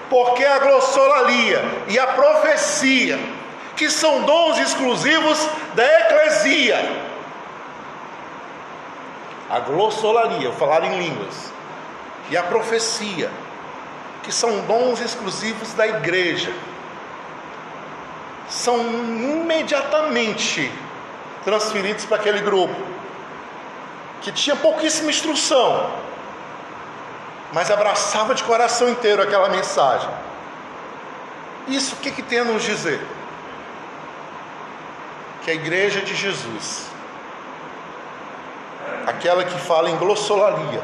Porque 0.09 0.45
a 0.45 0.59
glossolalia 0.59 1.65
e 1.87 1.97
a 1.97 2.07
profecia, 2.07 3.19
que 3.75 3.89
são 3.89 4.21
dons 4.21 4.59
exclusivos 4.59 5.49
da 5.73 5.83
eclesia, 6.01 7.06
a 9.49 9.59
glossolaria, 9.59 10.49
o 10.49 10.53
falar 10.53 10.83
em 10.83 10.99
línguas, 10.99 11.51
e 12.29 12.37
a 12.37 12.43
profecia, 12.43 13.31
que 14.23 14.31
são 14.31 14.61
dons 14.61 14.99
exclusivos 14.99 15.73
da 15.73 15.87
igreja, 15.87 16.53
são 18.49 18.79
imediatamente 18.79 20.71
transferidos 21.43 22.05
para 22.05 22.17
aquele 22.17 22.41
grupo 22.41 22.75
que 24.21 24.31
tinha 24.31 24.55
pouquíssima 24.55 25.09
instrução, 25.09 25.89
mas 27.53 27.71
abraçava 27.71 28.35
de 28.35 28.43
coração 28.43 28.89
inteiro 28.89 29.21
aquela 29.21 29.47
mensagem. 29.49 30.09
Isso 31.67 31.95
o 31.95 31.97
que, 31.99 32.11
que 32.11 32.21
tem 32.21 32.39
a 32.39 32.43
nos 32.43 32.63
dizer? 32.63 33.01
Que 35.43 35.51
a 35.51 35.53
igreja 35.53 36.01
de 36.01 36.13
Jesus 36.15 36.89
aquela 39.05 39.43
que 39.43 39.57
fala 39.59 39.89
em 39.89 39.97
glossolalia, 39.97 40.81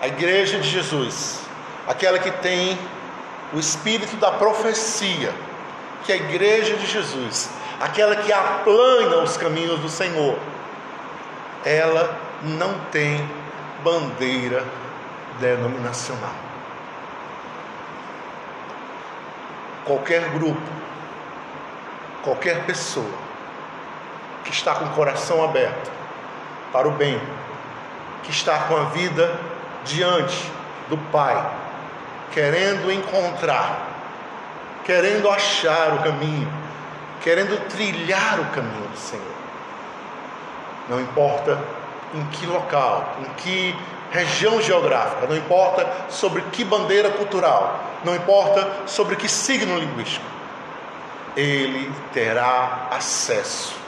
a 0.00 0.08
igreja 0.08 0.58
de 0.58 0.68
Jesus, 0.68 1.40
aquela 1.86 2.18
que 2.18 2.30
tem 2.30 2.78
o 3.52 3.58
espírito 3.58 4.16
da 4.16 4.32
profecia, 4.32 5.32
que 6.04 6.12
é 6.12 6.16
a 6.16 6.18
igreja 6.18 6.76
de 6.76 6.86
Jesus, 6.86 7.50
aquela 7.80 8.16
que 8.16 8.32
aplana 8.32 9.18
os 9.18 9.36
caminhos 9.36 9.80
do 9.80 9.88
Senhor, 9.88 10.38
ela 11.64 12.18
não 12.42 12.78
tem 12.90 13.28
bandeira 13.84 14.64
denominacional. 15.40 16.34
Qualquer 19.84 20.28
grupo, 20.30 20.60
qualquer 22.22 22.64
pessoa 22.64 23.18
que 24.44 24.50
está 24.50 24.74
com 24.74 24.84
o 24.84 24.90
coração 24.90 25.42
aberto, 25.42 25.90
para 26.72 26.88
o 26.88 26.92
bem, 26.92 27.20
que 28.22 28.30
está 28.30 28.60
com 28.60 28.76
a 28.76 28.84
vida 28.84 29.38
diante 29.84 30.50
do 30.88 30.96
Pai, 30.96 31.50
querendo 32.32 32.90
encontrar, 32.90 33.88
querendo 34.84 35.28
achar 35.28 35.94
o 35.94 36.02
caminho, 36.02 36.50
querendo 37.20 37.68
trilhar 37.68 38.40
o 38.40 38.46
caminho 38.46 38.88
do 38.88 38.96
Senhor. 38.96 39.24
Não 40.88 41.00
importa 41.00 41.58
em 42.14 42.24
que 42.26 42.46
local, 42.46 43.16
em 43.20 43.34
que 43.34 43.78
região 44.10 44.60
geográfica, 44.60 45.26
não 45.26 45.36
importa 45.36 45.86
sobre 46.08 46.42
que 46.52 46.64
bandeira 46.64 47.10
cultural, 47.10 47.80
não 48.04 48.14
importa 48.14 48.68
sobre 48.86 49.16
que 49.16 49.28
signo 49.28 49.78
linguístico, 49.78 50.24
ele 51.36 51.90
terá 52.12 52.88
acesso 52.90 53.81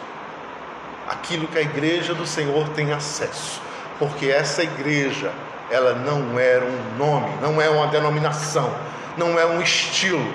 aquilo 1.14 1.46
que 1.48 1.58
a 1.58 1.62
igreja 1.62 2.14
do 2.14 2.26
Senhor 2.26 2.68
tem 2.70 2.92
acesso, 2.92 3.60
porque 3.98 4.26
essa 4.26 4.62
igreja, 4.62 5.32
ela 5.70 5.94
não 5.94 6.38
era 6.38 6.64
um 6.64 6.96
nome, 6.98 7.30
não 7.40 7.60
é 7.60 7.68
uma 7.68 7.86
denominação, 7.86 8.72
não 9.16 9.38
é 9.38 9.46
um 9.46 9.60
estilo, 9.62 10.32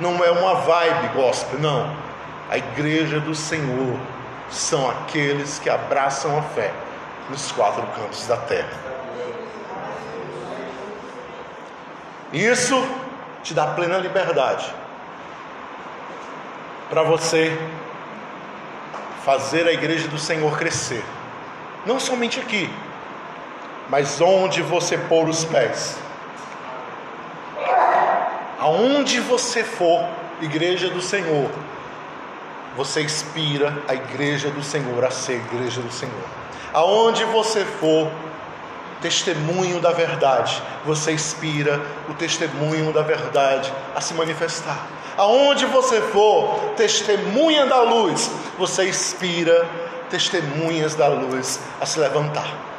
não 0.00 0.24
é 0.24 0.30
uma 0.30 0.54
vibe 0.54 1.14
gospel, 1.14 1.58
não. 1.58 1.94
A 2.50 2.58
igreja 2.58 3.20
do 3.20 3.34
Senhor 3.34 3.96
são 4.50 4.90
aqueles 4.90 5.58
que 5.58 5.70
abraçam 5.70 6.38
a 6.38 6.42
fé 6.42 6.72
nos 7.30 7.52
quatro 7.52 7.82
cantos 7.96 8.26
da 8.26 8.36
terra. 8.36 8.92
Isso 12.32 12.86
te 13.42 13.54
dá 13.54 13.66
plena 13.68 13.98
liberdade 13.98 14.72
para 16.88 17.02
você 17.02 17.56
fazer 19.24 19.66
a 19.66 19.72
igreja 19.72 20.08
do 20.08 20.18
Senhor 20.18 20.56
crescer. 20.58 21.04
Não 21.86 21.98
somente 21.98 22.40
aqui, 22.40 22.68
mas 23.88 24.20
onde 24.20 24.62
você 24.62 24.96
pôr 24.96 25.28
os 25.28 25.44
pés. 25.44 25.98
Aonde 28.58 29.20
você 29.20 29.64
for, 29.64 30.08
igreja 30.40 30.88
do 30.88 31.02
Senhor, 31.02 31.50
você 32.76 33.02
inspira 33.02 33.82
a 33.88 33.94
igreja 33.94 34.50
do 34.50 34.62
Senhor 34.62 35.04
a 35.04 35.10
ser 35.10 35.34
igreja 35.34 35.80
do 35.80 35.92
Senhor. 35.92 36.24
Aonde 36.72 37.24
você 37.24 37.64
for, 37.64 38.10
testemunho 39.02 39.80
da 39.80 39.90
verdade, 39.90 40.62
você 40.84 41.12
inspira 41.12 41.80
o 42.08 42.14
testemunho 42.14 42.92
da 42.92 43.02
verdade 43.02 43.70
a 43.94 44.00
se 44.00 44.14
manifestar. 44.14 44.86
Aonde 45.16 45.66
você 45.66 46.00
for, 46.00 46.72
testemunha 46.76 47.66
da 47.66 47.82
luz, 47.82 48.30
você 48.56 48.88
inspira 48.88 49.68
testemunhas 50.08 50.94
da 50.94 51.08
luz 51.08 51.60
a 51.80 51.84
se 51.84 51.98
levantar. 51.98 52.72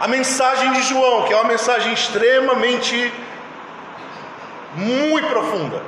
a 0.00 0.08
mensagem 0.08 0.72
de 0.72 0.82
João, 0.84 1.24
que 1.24 1.34
é 1.34 1.36
uma 1.36 1.44
mensagem 1.44 1.92
extremamente 1.92 3.12
muito 4.74 5.28
profunda, 5.28 5.82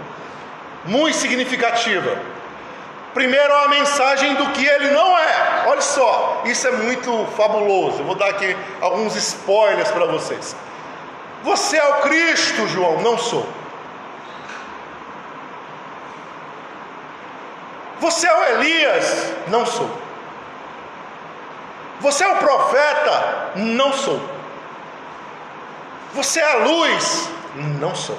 muito 0.84 1.16
significativa. 1.16 2.20
Primeiro, 3.14 3.54
a 3.54 3.68
mensagem 3.68 4.34
do 4.36 4.50
que 4.52 4.64
ele 4.64 4.90
não 4.90 5.18
é. 5.18 5.64
Olha 5.66 5.82
só, 5.82 6.42
isso 6.46 6.66
é 6.66 6.72
muito 6.72 7.26
fabuloso. 7.36 7.98
Eu 7.98 8.04
vou 8.06 8.14
dar 8.14 8.30
aqui 8.30 8.56
alguns 8.80 9.14
spoilers 9.16 9.90
para 9.90 10.06
vocês. 10.06 10.56
Você 11.42 11.76
é 11.76 11.84
o 11.84 12.00
Cristo, 12.02 12.66
João? 12.68 13.02
Não 13.02 13.18
sou. 13.18 13.46
Você 18.00 18.26
é 18.26 18.34
o 18.34 18.44
Elias? 18.54 19.32
Não 19.48 19.66
sou. 19.66 19.90
Você 22.00 22.24
é 22.24 22.28
o 22.28 22.36
profeta? 22.36 23.52
Não 23.56 23.92
sou. 23.92 24.20
Você 26.14 26.40
é 26.40 26.50
a 26.50 26.56
luz? 26.56 27.28
Não 27.78 27.94
sou. 27.94 28.18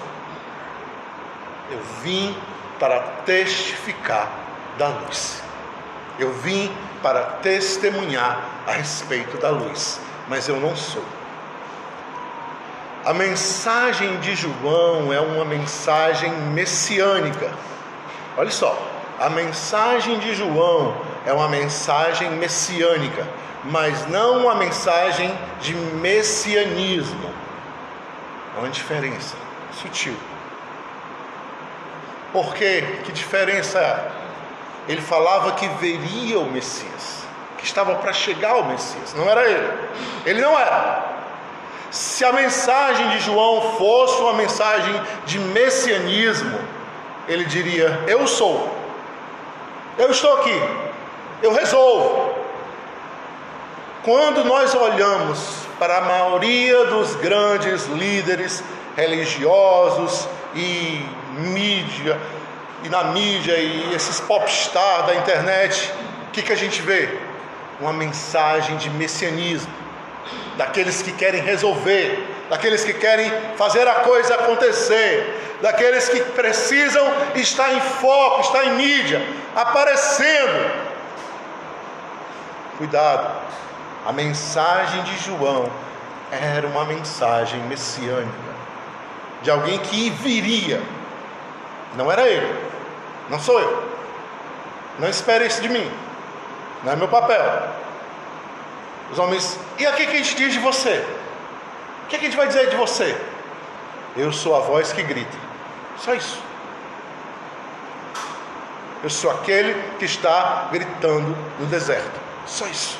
Eu 1.71 1.79
vim 2.01 2.37
para 2.79 2.99
testificar 3.25 4.42
da 4.77 4.87
luz. 4.87 5.41
Eu 6.19 6.31
vim 6.33 6.71
para 7.01 7.21
testemunhar 7.41 8.39
a 8.67 8.71
respeito 8.71 9.37
da 9.37 9.49
luz, 9.49 9.99
mas 10.27 10.47
eu 10.47 10.59
não 10.59 10.75
sou. 10.75 11.03
A 13.05 13.13
mensagem 13.13 14.17
de 14.19 14.33
João 14.35 15.11
é 15.11 15.19
uma 15.19 15.43
mensagem 15.43 16.31
messiânica. 16.31 17.51
Olha 18.37 18.51
só, 18.51 18.77
a 19.19 19.29
mensagem 19.29 20.19
de 20.19 20.33
João 20.33 20.95
é 21.25 21.33
uma 21.33 21.49
mensagem 21.49 22.31
messiânica, 22.31 23.27
mas 23.65 24.07
não 24.07 24.43
uma 24.43 24.55
mensagem 24.55 25.37
de 25.59 25.73
messianismo. 25.73 27.33
Há 28.55 28.59
uma 28.59 28.69
diferença 28.69 29.35
sutil. 29.81 30.15
Por 32.31 32.53
quê? 32.55 32.99
Que 33.03 33.11
diferença 33.11 33.79
é? 33.79 34.22
Ele 34.87 35.01
falava 35.01 35.53
que 35.53 35.67
veria 35.79 36.39
o 36.39 36.51
Messias, 36.51 37.23
que 37.57 37.65
estava 37.65 37.95
para 37.95 38.11
chegar 38.11 38.57
o 38.57 38.65
Messias, 38.65 39.13
não 39.13 39.29
era 39.29 39.49
ele. 39.49 39.73
Ele 40.25 40.41
não 40.41 40.57
era. 40.59 41.13
Se 41.89 42.25
a 42.25 42.33
mensagem 42.33 43.09
de 43.09 43.19
João 43.19 43.77
fosse 43.77 44.19
uma 44.21 44.33
mensagem 44.33 44.93
de 45.25 45.39
messianismo, 45.39 46.59
ele 47.27 47.45
diria: 47.45 48.03
Eu 48.07 48.27
sou, 48.27 48.75
eu 49.97 50.09
estou 50.09 50.33
aqui, 50.37 50.61
eu 51.41 51.53
resolvo. 51.53 52.33
Quando 54.03 54.43
nós 54.43 54.73
olhamos 54.75 55.63
para 55.79 55.99
a 55.99 56.01
maioria 56.01 56.85
dos 56.85 57.15
grandes 57.15 57.85
líderes 57.85 58.63
religiosos 58.97 60.27
e 60.55 61.05
mídia, 61.37 62.19
e 62.83 62.89
na 62.89 63.05
mídia 63.05 63.55
e 63.57 63.93
esses 63.93 64.19
popstar 64.19 65.05
da 65.05 65.15
internet, 65.15 65.91
o 66.27 66.31
que, 66.31 66.41
que 66.41 66.51
a 66.51 66.55
gente 66.55 66.81
vê? 66.81 67.09
Uma 67.79 67.93
mensagem 67.93 68.77
de 68.77 68.89
messianismo 68.89 69.71
daqueles 70.57 71.01
que 71.01 71.11
querem 71.11 71.41
resolver, 71.41 72.27
daqueles 72.49 72.83
que 72.83 72.93
querem 72.93 73.31
fazer 73.55 73.87
a 73.87 73.95
coisa 73.95 74.35
acontecer, 74.35 75.57
daqueles 75.61 76.09
que 76.09 76.19
precisam 76.19 77.05
estar 77.35 77.73
em 77.73 77.79
foco, 77.79 78.41
estar 78.41 78.65
em 78.65 78.75
mídia, 78.75 79.21
aparecendo. 79.55 80.71
Cuidado, 82.77 83.41
a 84.05 84.11
mensagem 84.11 85.03
de 85.03 85.17
João 85.23 85.71
era 86.31 86.67
uma 86.67 86.83
mensagem 86.85 87.59
messiânica, 87.61 88.53
de 89.41 89.49
alguém 89.49 89.79
que 89.79 90.09
viria, 90.09 90.81
não 91.95 92.11
era 92.11 92.27
ele, 92.27 92.72
não 93.29 93.39
sou 93.39 93.59
eu, 93.59 93.89
não 94.99 95.09
espere 95.09 95.45
isso 95.45 95.61
de 95.61 95.69
mim, 95.69 95.89
não 96.83 96.93
é 96.93 96.95
meu 96.95 97.07
papel. 97.07 97.83
Os 99.11 99.19
homens, 99.19 99.59
e 99.77 99.85
aqui 99.85 100.07
que 100.07 100.13
a 100.13 100.17
gente 100.17 100.35
diz 100.35 100.53
de 100.53 100.59
você? 100.59 101.05
O 102.03 102.07
que, 102.07 102.17
que 102.17 102.25
a 102.25 102.29
gente 102.29 102.37
vai 102.37 102.47
dizer 102.47 102.69
de 102.69 102.75
você? 102.75 103.15
Eu 104.15 104.31
sou 104.31 104.55
a 104.55 104.59
voz 104.59 104.91
que 104.91 105.03
grita. 105.03 105.37
Só 105.97 106.13
isso. 106.13 106.39
Eu 109.03 109.09
sou 109.09 109.31
aquele 109.31 109.75
que 109.99 110.05
está 110.05 110.69
gritando 110.71 111.35
no 111.59 111.65
deserto. 111.67 112.19
Só 112.45 112.65
isso. 112.67 112.97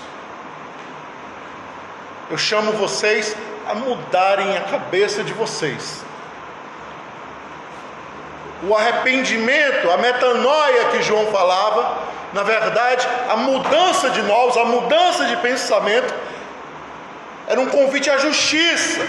Eu 2.30 2.38
chamo 2.38 2.74
vocês 2.74 3.36
a 3.68 3.76
mudarem 3.76 4.58
a 4.58 4.62
cabeça 4.62 5.24
de 5.24 5.34
vocês. 5.34 6.04
O 8.68 8.76
arrependimento, 8.76 9.92
a 9.92 9.98
metanoia 9.98 10.86
que 10.86 11.02
João 11.02 11.28
falava, 11.28 11.98
na 12.32 12.44
verdade, 12.44 13.08
a 13.30 13.36
mudança 13.36 14.10
de 14.10 14.22
nós, 14.22 14.56
a 14.58 14.66
mudança 14.66 15.26
de 15.26 15.36
pensamento, 15.38 16.14
era 17.48 17.60
um 17.60 17.68
convite 17.68 18.10
à 18.10 18.18
justiça, 18.18 19.06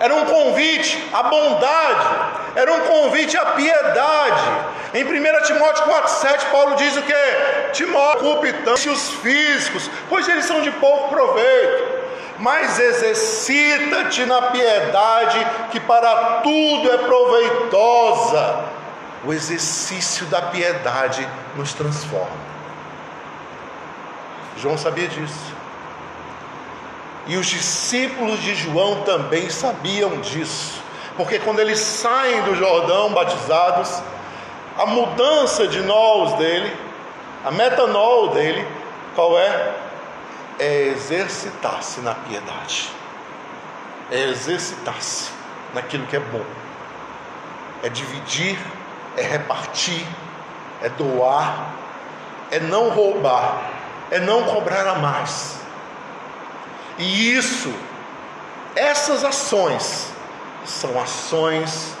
era 0.00 0.14
um 0.14 0.24
convite 0.24 1.10
à 1.12 1.22
bondade, 1.22 2.08
era 2.56 2.72
um 2.72 2.80
convite 2.80 3.36
à 3.36 3.46
piedade. 3.46 4.42
Em 4.94 5.04
1 5.04 5.42
Timóteo 5.42 5.84
4,7, 5.84 6.50
Paulo 6.50 6.76
diz 6.76 6.96
o 6.96 7.02
que? 7.02 7.70
Timóteo, 7.72 8.20
culpe 8.20 8.54
os 8.90 9.10
físicos, 9.10 9.90
pois 10.08 10.26
eles 10.28 10.46
são 10.46 10.62
de 10.62 10.70
pouco 10.72 11.08
proveito 11.08 11.93
mas 12.38 12.78
exercita-te 12.78 14.26
na 14.26 14.42
piedade, 14.42 15.46
que 15.70 15.80
para 15.80 16.40
tudo 16.42 16.90
é 16.92 16.98
proveitosa. 16.98 18.64
O 19.24 19.32
exercício 19.32 20.26
da 20.26 20.42
piedade 20.42 21.26
nos 21.56 21.72
transforma. 21.72 22.44
João 24.56 24.76
sabia 24.76 25.08
disso. 25.08 25.54
E 27.26 27.36
os 27.36 27.46
discípulos 27.46 28.42
de 28.42 28.54
João 28.54 29.02
também 29.02 29.48
sabiam 29.48 30.20
disso. 30.20 30.82
Porque 31.16 31.38
quando 31.38 31.60
eles 31.60 31.78
saem 31.78 32.42
do 32.42 32.54
Jordão 32.54 33.12
batizados, 33.12 34.02
a 34.76 34.84
mudança 34.84 35.66
de 35.66 35.80
nós 35.80 36.34
dele, 36.34 36.76
a 37.44 37.50
metanol 37.50 38.28
dele, 38.28 38.66
qual 39.14 39.38
é? 39.38 39.72
É 40.58 40.88
exercitar-se 40.88 42.00
na 42.00 42.14
piedade, 42.14 42.90
é 44.10 44.24
exercitar-se 44.30 45.30
naquilo 45.72 46.06
que 46.06 46.16
é 46.16 46.20
bom, 46.20 46.44
é 47.82 47.88
dividir, 47.88 48.58
é 49.16 49.22
repartir, 49.22 50.06
é 50.82 50.88
doar, 50.88 51.72
é 52.50 52.60
não 52.60 52.90
roubar, 52.90 53.70
é 54.10 54.18
não 54.20 54.44
cobrar 54.44 54.86
a 54.86 54.94
mais. 54.96 55.58
E 56.98 57.34
isso, 57.34 57.72
essas 58.76 59.24
ações, 59.24 60.12
são 60.64 61.00
ações 61.00 61.96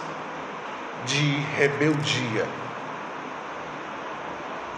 de 1.06 1.40
rebeldia, 1.56 2.46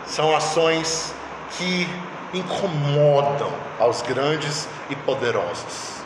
são 0.06 0.34
ações 0.34 1.14
que 1.50 1.88
incomodam 2.32 3.52
aos 3.78 4.02
grandes 4.02 4.68
e 4.90 4.96
poderosos. 4.96 5.96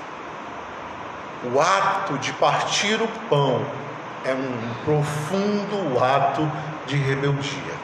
O 1.43 1.61
ato 1.61 2.19
de 2.19 2.33
partir 2.35 3.01
o 3.01 3.09
pão 3.29 3.65
é 4.25 4.35
um 4.35 4.75
profundo 4.85 6.03
ato 6.03 6.51
de 6.87 6.97
rebeldia. 6.97 7.81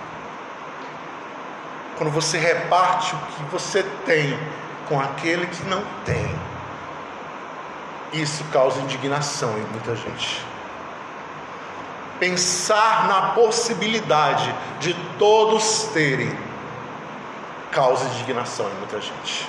Quando 1.96 2.10
você 2.10 2.38
reparte 2.38 3.14
o 3.14 3.18
que 3.18 3.42
você 3.50 3.82
tem 4.04 4.38
com 4.86 5.00
aquele 5.00 5.46
que 5.46 5.64
não 5.64 5.82
tem, 6.04 6.38
isso 8.12 8.44
causa 8.52 8.80
indignação 8.80 9.50
em 9.56 9.62
muita 9.72 9.96
gente. 9.96 10.44
Pensar 12.20 13.08
na 13.08 13.22
possibilidade 13.30 14.54
de 14.80 14.94
todos 15.18 15.84
terem 15.94 16.45
causa 17.76 18.06
indignação 18.06 18.70
em 18.70 18.74
muita 18.76 18.98
gente. 19.02 19.46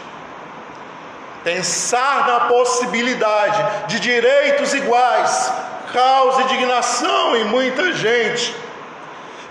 Pensar 1.46 2.28
na 2.28 2.42
possibilidade 2.42 3.88
de 3.88 4.02
direitos 4.02 4.74
iguais 4.74 5.54
causa 5.94 6.42
indignação 6.42 7.38
em 7.38 7.46
muita 7.46 7.94
gente. 7.94 8.54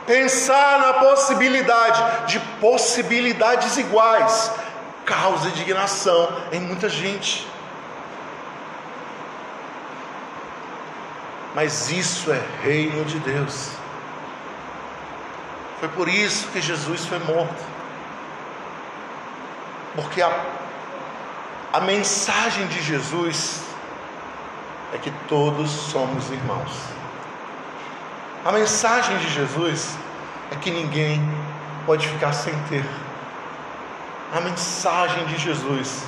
Pensar 0.07 0.79
na 0.79 0.93
possibilidade 0.93 2.27
de 2.27 2.39
possibilidades 2.61 3.79
iguais 3.79 4.53
causa 5.07 5.49
indignação 5.49 6.31
em 6.53 6.61
muita 6.61 6.91
gente. 6.91 7.49
Mas 11.55 11.91
isso 11.91 12.31
é 12.31 12.43
reino 12.63 13.07
de 13.07 13.19
Deus. 13.21 13.71
Foi 15.81 15.89
por 15.89 16.09
isso 16.09 16.49
que 16.49 16.61
Jesus 16.61 17.07
foi 17.07 17.19
morto 17.21 17.76
porque 19.97 20.23
a, 20.23 20.31
A 21.73 21.81
mensagem 21.81 22.67
de 22.69 22.81
Jesus 22.83 23.63
é 24.95 24.99
que 24.99 25.11
todos 25.29 25.71
somos 25.71 26.31
irmãos. 26.31 26.73
A 28.45 28.53
mensagem 28.53 29.19
de 29.19 29.29
Jesus 29.29 29.95
é 30.53 30.57
que 30.57 30.71
ninguém 30.71 31.21
pode 31.85 32.09
ficar 32.09 32.33
sem 32.33 32.55
ter. 32.69 32.85
A 34.35 34.41
mensagem 34.41 35.25
de 35.27 35.37
Jesus 35.37 36.05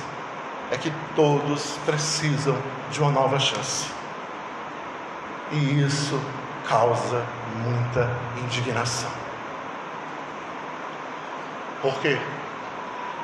é 0.71 0.77
que 0.77 0.91
todos 1.15 1.77
precisam 1.85 2.57
de 2.91 3.01
uma 3.01 3.11
nova 3.11 3.37
chance. 3.37 3.91
E 5.51 5.81
isso 5.81 6.19
causa 6.67 7.23
muita 7.63 8.09
indignação. 8.43 9.11
Por 11.81 11.93
quê? 12.01 12.17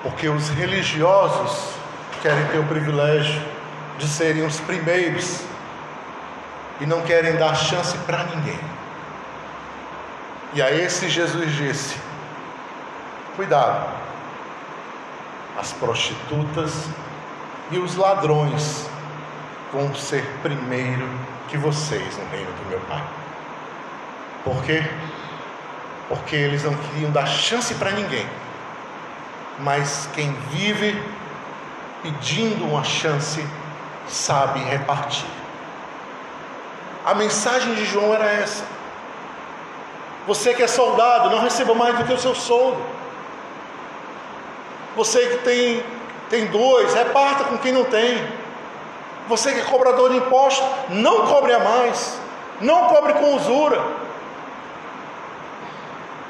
Porque 0.06 0.30
os 0.30 0.50
religiosos 0.50 1.74
querem 2.22 2.46
ter 2.50 2.60
o 2.60 2.64
privilégio 2.66 3.42
de 3.98 4.08
serem 4.08 4.46
os 4.46 4.60
primeiros 4.60 5.42
e 6.80 6.86
não 6.86 7.02
querem 7.02 7.36
dar 7.38 7.56
chance 7.56 7.98
para 8.06 8.24
ninguém. 8.26 8.60
E 10.54 10.62
a 10.62 10.72
esse 10.72 11.10
Jesus 11.10 11.52
disse: 11.56 11.98
Cuidado, 13.36 13.90
as 15.60 15.74
prostitutas 15.74 16.86
e 17.72 17.80
os 17.80 17.96
ladrões 17.96 18.88
vão 19.74 19.92
ser 19.96 20.24
primeiro 20.44 21.10
que 21.48 21.58
vocês 21.58 22.16
no 22.16 22.30
reino 22.30 22.52
do 22.52 22.70
meu 22.70 22.80
Pai. 22.82 23.04
Por 24.44 24.64
quê? 24.64 24.84
Porque 26.08 26.36
eles 26.36 26.64
não 26.64 26.76
queriam 26.76 27.10
dar 27.10 27.26
chance 27.26 27.74
para 27.74 27.90
ninguém. 27.90 28.45
Mas 29.60 30.10
quem 30.14 30.32
vive 30.52 31.02
pedindo 32.04 32.66
uma 32.66 32.84
chance 32.84 33.46
sabe 34.08 34.60
repartir. 34.60 35.26
A 37.06 37.14
mensagem 37.14 37.74
de 37.76 37.86
João 37.86 38.14
era 38.14 38.26
essa. 38.26 38.64
Você 40.28 40.54
que 40.54 40.64
é 40.64 40.68
soldado, 40.68 41.30
não 41.30 41.40
receba 41.40 41.74
mais 41.74 41.98
do 41.98 42.04
que 42.04 42.14
o 42.14 42.18
seu 42.18 42.34
soldo. 42.34 42.82
Você 44.96 45.20
que 45.28 45.38
tem, 45.44 45.84
tem 46.30 46.48
dois, 46.48 46.94
reparta 46.94 47.44
com 47.44 47.58
quem 47.58 47.72
não 47.72 47.84
tem. 47.86 48.28
Você 49.28 49.54
que 49.54 49.60
é 49.60 49.64
cobrador 49.64 50.10
de 50.12 50.18
impostos, 50.18 50.66
não 50.90 51.28
cobre 51.28 51.54
a 51.54 51.60
mais. 51.60 52.20
Não 52.62 52.88
cobre 52.88 53.14
com 53.14 53.36
usura. 53.36 53.82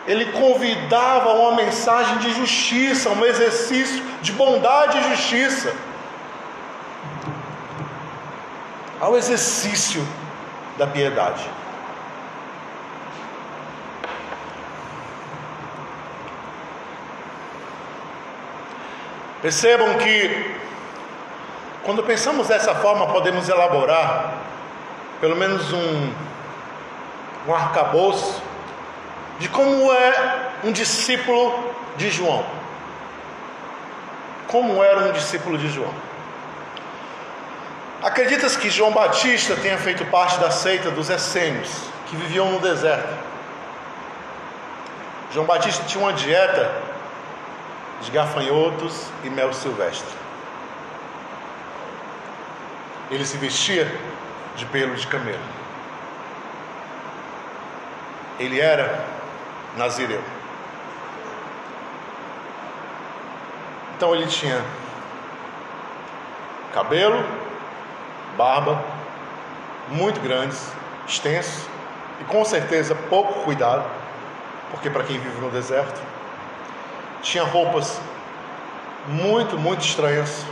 Ele 0.07 0.31
convidava 0.31 1.33
uma 1.33 1.55
mensagem 1.55 2.17
de 2.19 2.33
justiça, 2.33 3.09
um 3.09 3.25
exercício 3.25 4.03
de 4.21 4.31
bondade 4.33 4.97
e 4.99 5.09
justiça. 5.09 5.73
Ao 8.99 9.17
exercício 9.17 10.05
da 10.77 10.85
piedade. 10.85 11.49
Percebam 19.41 19.97
que, 19.97 20.55
quando 21.83 22.03
pensamos 22.03 22.47
dessa 22.47 22.73
forma, 22.75 23.07
podemos 23.07 23.47
elaborar 23.47 24.33
pelo 25.19 25.35
menos 25.35 25.71
um, 25.71 26.13
um 27.47 27.53
arcabouço 27.53 28.41
de 29.39 29.49
como 29.49 29.91
é 29.91 30.49
um 30.63 30.71
discípulo 30.71 31.73
de 31.97 32.09
João. 32.09 32.45
Como 34.47 34.83
era 34.83 34.99
um 34.99 35.11
discípulo 35.11 35.57
de 35.57 35.69
João. 35.69 35.93
Acreditas 38.01 38.55
que 38.55 38.69
João 38.69 38.91
Batista 38.91 39.55
tenha 39.55 39.77
feito 39.77 40.05
parte 40.05 40.37
da 40.39 40.51
seita 40.51 40.91
dos 40.91 41.09
essênios, 41.09 41.69
que 42.07 42.15
viviam 42.15 42.51
no 42.51 42.59
deserto? 42.59 43.13
João 45.33 45.45
Batista 45.45 45.83
tinha 45.85 46.03
uma 46.03 46.13
dieta 46.13 46.71
de 48.01 48.11
gafanhotos 48.11 49.07
e 49.23 49.29
mel 49.29 49.51
silvestre. 49.53 50.15
Ele 53.09 53.25
se 53.25 53.37
vestia 53.37 53.91
de 54.55 54.65
pelo 54.67 54.95
de 54.95 55.07
camelo. 55.07 55.39
Ele 58.39 58.59
era 58.59 59.14
nazireu. 59.77 60.21
Então 63.95 64.13
ele 64.13 64.27
tinha 64.27 64.61
cabelo, 66.73 67.23
barba, 68.37 68.83
muito 69.87 70.19
grandes, 70.19 70.69
extensos, 71.07 71.65
e 72.19 72.23
com 72.25 72.43
certeza 72.43 72.93
pouco 73.09 73.43
cuidado, 73.43 73.85
porque 74.71 74.89
para 74.89 75.03
quem 75.03 75.17
vive 75.17 75.39
no 75.39 75.49
deserto, 75.49 76.01
tinha 77.21 77.43
roupas 77.43 77.99
muito, 79.07 79.57
muito 79.57 79.85
estranhas, 79.85 80.45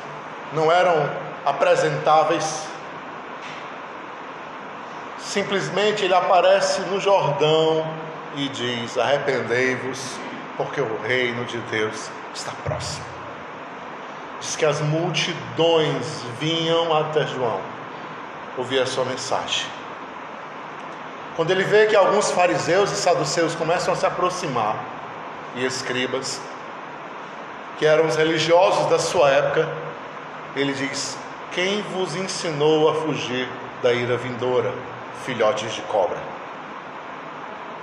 não 0.54 0.72
eram 0.72 1.10
apresentáveis. 1.46 2.68
Simplesmente 5.18 6.06
ele 6.06 6.14
aparece 6.14 6.82
no 6.82 7.00
Jordão 7.00 7.86
e 8.36 8.50
diz: 8.50 8.98
Arrependei-vos, 8.98 10.18
porque 10.58 10.82
o 10.82 11.00
reino 11.02 11.46
de 11.46 11.58
Deus 11.72 12.10
está 12.34 12.52
próximo. 12.64 13.06
Diz 14.40 14.56
que 14.56 14.66
as 14.66 14.82
multidões 14.82 16.22
vinham 16.40 16.96
até 16.96 17.26
João 17.28 17.62
ouvir 18.58 18.80
a 18.82 18.86
sua 18.86 19.06
mensagem. 19.06 19.66
Quando 21.36 21.52
ele 21.52 21.64
vê 21.64 21.88
que 21.88 21.96
alguns 21.96 22.30
fariseus 22.32 22.92
e 22.92 22.96
saduceus 22.96 23.56
começam 23.56 23.94
a 23.94 23.98
se 23.98 24.06
aproximar, 24.06 24.76
e 25.56 25.66
escribas, 25.66 26.42
que 27.78 27.86
eram 27.86 28.06
os 28.06 28.16
religiosos 28.16 28.88
da 28.88 29.00
sua 29.00 29.30
época, 29.30 29.68
ele 30.56 30.74
diz: 30.74 31.18
Quem 31.52 31.82
vos 31.82 32.16
ensinou 32.16 32.90
a 32.90 32.96
fugir 32.96 33.48
da 33.82 33.94
ira 33.94 34.18
vindoura, 34.18 34.74
filhotes 35.26 35.74
de 35.74 35.82
cobra? 35.84 36.33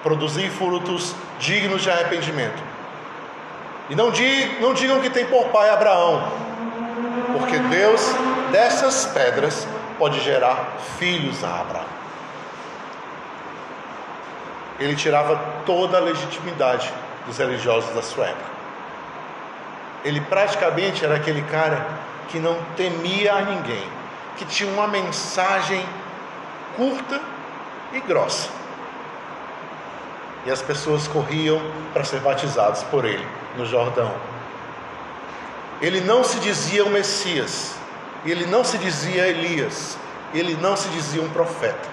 Produzir 0.02 0.50
frutos 0.50 1.14
dignos 1.38 1.82
de 1.82 1.90
arrependimento. 1.90 2.62
E 3.90 3.94
não, 3.94 4.10
digam, 4.10 4.60
não 4.60 4.74
digam 4.74 5.00
que 5.00 5.10
tem 5.10 5.26
por 5.26 5.46
pai 5.48 5.68
Abraão, 5.68 6.22
porque 7.36 7.58
Deus 7.58 8.00
dessas 8.52 9.06
pedras 9.06 9.66
pode 9.98 10.20
gerar 10.20 10.76
filhos 10.96 11.42
a 11.42 11.60
Abraão. 11.60 11.84
Ele 14.78 14.94
tirava 14.96 15.36
toda 15.66 15.98
a 15.98 16.00
legitimidade 16.00 16.90
dos 17.26 17.36
religiosos 17.36 17.94
da 17.94 18.00
sua 18.00 18.26
época. 18.26 18.50
Ele 20.04 20.20
praticamente 20.22 21.04
era 21.04 21.16
aquele 21.16 21.42
cara 21.42 21.86
que 22.28 22.38
não 22.38 22.56
temia 22.76 23.34
a 23.34 23.42
ninguém, 23.42 23.86
que 24.36 24.44
tinha 24.44 24.72
uma 24.72 24.86
mensagem 24.86 25.84
curta 26.76 27.20
e 27.92 28.00
grossa. 28.00 28.59
E 30.46 30.50
as 30.50 30.62
pessoas 30.62 31.06
corriam 31.06 31.60
para 31.92 32.04
ser 32.04 32.20
batizados 32.20 32.82
por 32.84 33.04
ele 33.04 33.26
no 33.56 33.66
Jordão. 33.66 34.12
Ele 35.80 36.00
não 36.00 36.22
se 36.24 36.38
dizia 36.40 36.84
o 36.84 36.90
Messias, 36.90 37.74
ele 38.24 38.46
não 38.46 38.62
se 38.62 38.78
dizia 38.78 39.28
Elias, 39.28 39.96
ele 40.34 40.54
não 40.56 40.76
se 40.76 40.88
dizia 40.90 41.22
um 41.22 41.28
profeta, 41.30 41.88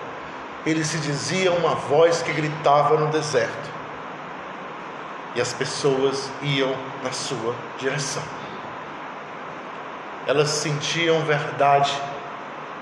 ele 0.66 0.84
se 0.84 0.98
dizia 0.98 1.52
uma 1.52 1.76
voz 1.76 2.22
que 2.22 2.34
gritava 2.34 2.98
no 2.98 3.08
deserto 3.08 3.78
e 5.38 5.42
as 5.42 5.54
pessoas 5.54 6.32
iam 6.42 6.76
na 7.04 7.12
sua 7.12 7.54
direção. 7.78 8.24
Elas 10.26 10.50
sentiam 10.50 11.22
verdade, 11.22 11.94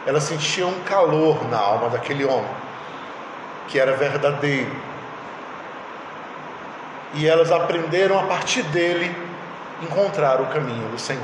elas 0.05 0.23
sentiam 0.23 0.69
um 0.69 0.79
calor 0.83 1.47
na 1.49 1.59
alma 1.59 1.89
daquele 1.89 2.23
homem, 2.23 2.49
que 3.67 3.77
era 3.77 3.97
verdadeiro. 3.97 4.73
E 7.13 7.27
elas 7.27 7.51
aprenderam 7.51 8.19
a 8.19 8.23
partir 8.23 8.63
dele 8.63 9.15
encontrar 9.81 10.41
o 10.41 10.47
caminho 10.47 10.89
do 10.89 10.99
Senhor. 10.99 11.23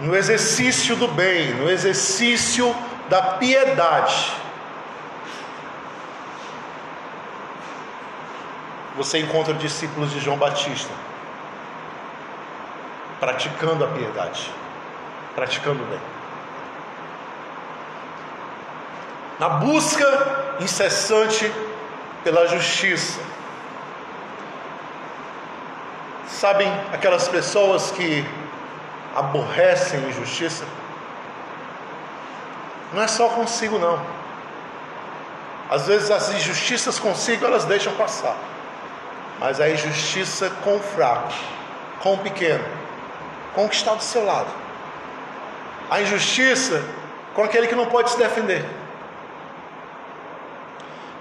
No 0.00 0.14
exercício 0.14 0.94
do 0.96 1.08
bem, 1.08 1.54
no 1.54 1.68
exercício 1.68 2.74
da 3.08 3.20
piedade, 3.22 4.32
você 8.96 9.18
encontra 9.18 9.54
discípulos 9.54 10.10
de 10.10 10.20
João 10.20 10.36
Batista 10.36 10.92
praticando 13.18 13.84
a 13.84 13.88
piedade, 13.88 14.52
praticando 15.34 15.82
o 15.82 15.86
bem. 15.86 16.00
Na 19.38 19.48
busca 19.48 20.56
incessante 20.60 21.50
pela 22.24 22.46
justiça, 22.46 23.20
Sabem 26.28 26.68
aquelas 26.92 27.26
pessoas 27.26 27.90
que 27.90 28.24
aborrecem 29.16 29.98
injustiça? 30.08 30.64
Não 32.92 33.02
é 33.02 33.08
só 33.08 33.28
consigo, 33.30 33.78
não. 33.78 34.00
Às 35.68 35.88
vezes 35.88 36.10
as 36.10 36.30
injustiças 36.30 36.98
consigo 36.98 37.44
elas 37.44 37.64
deixam 37.64 37.92
passar, 37.94 38.36
mas 39.40 39.60
a 39.60 39.68
injustiça 39.68 40.48
com 40.62 40.76
o 40.76 40.80
fraco, 40.80 41.32
com 42.02 42.14
o 42.14 42.18
pequeno, 42.18 42.64
com 43.54 43.64
o 43.64 43.68
que 43.68 43.74
está 43.74 43.94
do 43.94 44.02
seu 44.02 44.24
lado. 44.24 44.48
A 45.90 46.02
injustiça 46.02 46.84
com 47.34 47.42
aquele 47.42 47.66
que 47.66 47.74
não 47.74 47.86
pode 47.86 48.10
se 48.10 48.18
defender. 48.18 48.64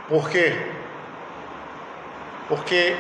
Por 0.08 0.30
quê? 0.30 0.77
Porque 2.48 2.96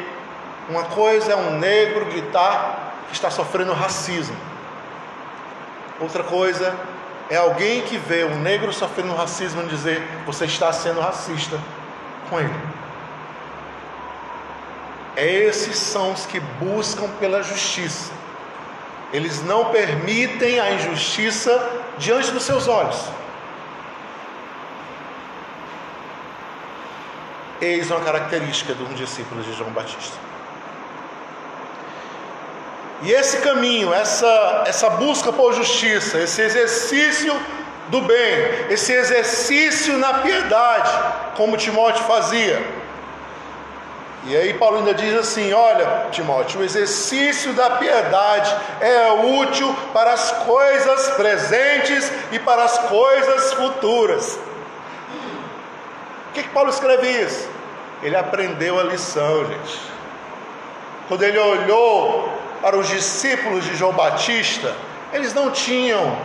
uma 0.69 0.83
coisa 0.83 1.31
é 1.31 1.35
um 1.35 1.57
negro 1.57 2.05
gritar 2.05 2.93
que 3.07 3.13
está 3.13 3.29
sofrendo 3.29 3.73
racismo. 3.73 4.35
Outra 5.99 6.23
coisa 6.23 6.75
é 7.29 7.37
alguém 7.37 7.81
que 7.81 7.97
vê 7.97 8.23
um 8.23 8.39
negro 8.39 8.71
sofrendo 8.73 9.15
racismo 9.15 9.63
e 9.63 9.67
dizer 9.67 10.01
você 10.25 10.45
está 10.45 10.71
sendo 10.71 10.99
racista 10.99 11.59
com 12.29 12.39
ele. 12.39 12.53
Esses 15.15 15.77
são 15.77 16.11
os 16.11 16.25
que 16.25 16.39
buscam 16.39 17.09
pela 17.19 17.41
justiça. 17.41 18.11
Eles 19.11 19.41
não 19.43 19.71
permitem 19.71 20.59
a 20.59 20.71
injustiça 20.73 21.81
diante 21.97 22.29
dos 22.31 22.43
seus 22.43 22.67
olhos. 22.67 23.03
Eis 27.61 27.89
uma 27.89 28.01
característica 28.01 28.73
de 28.73 28.83
um 28.83 28.93
discípulo 28.93 29.41
de 29.41 29.53
João 29.53 29.71
Batista. 29.71 30.17
E 33.01 33.11
esse 33.11 33.37
caminho, 33.37 33.93
essa, 33.93 34.63
essa 34.65 34.89
busca 34.91 35.31
por 35.31 35.53
justiça, 35.53 36.19
esse 36.19 36.41
exercício 36.41 37.33
do 37.89 38.01
bem, 38.01 38.71
esse 38.71 38.91
exercício 38.91 39.97
na 39.97 40.15
piedade, 40.15 40.91
como 41.35 41.57
Timóteo 41.57 42.03
fazia. 42.05 42.65
E 44.25 44.35
aí 44.35 44.53
Paulo 44.55 44.79
ainda 44.79 44.93
diz 44.93 45.15
assim: 45.15 45.53
olha, 45.53 46.07
Timóteo, 46.11 46.59
o 46.59 46.63
exercício 46.63 47.53
da 47.53 47.71
piedade 47.71 48.53
é 48.81 49.11
útil 49.41 49.73
para 49.93 50.13
as 50.13 50.31
coisas 50.31 51.09
presentes 51.11 52.11
e 52.31 52.39
para 52.39 52.63
as 52.63 52.77
coisas 52.79 53.53
futuras. 53.53 54.37
Que, 56.37 56.43
que 56.43 56.49
Paulo 56.49 56.69
escreve 56.69 57.09
isso? 57.09 57.49
Ele 58.03 58.15
aprendeu 58.15 58.79
a 58.79 58.83
lição, 58.83 59.43
gente. 59.47 59.79
Quando 61.07 61.23
ele 61.23 61.39
olhou 61.39 62.31
para 62.61 62.77
os 62.77 62.87
discípulos 62.87 63.65
de 63.65 63.75
João 63.75 63.91
Batista, 63.93 64.75
eles 65.11 65.33
não 65.33 65.49
tinham 65.49 66.15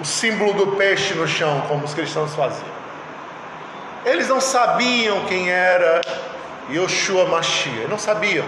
o 0.00 0.04
símbolo 0.04 0.54
do 0.54 0.66
peixe 0.72 1.14
no 1.14 1.28
chão, 1.28 1.62
como 1.68 1.84
os 1.84 1.94
cristãos 1.94 2.34
faziam. 2.34 2.74
Eles 4.04 4.26
não 4.26 4.40
sabiam 4.40 5.24
quem 5.26 5.48
era 5.48 6.00
Yoshua 6.68 7.26
Mashiach, 7.26 7.86
não 7.88 7.96
sabiam. 7.96 8.44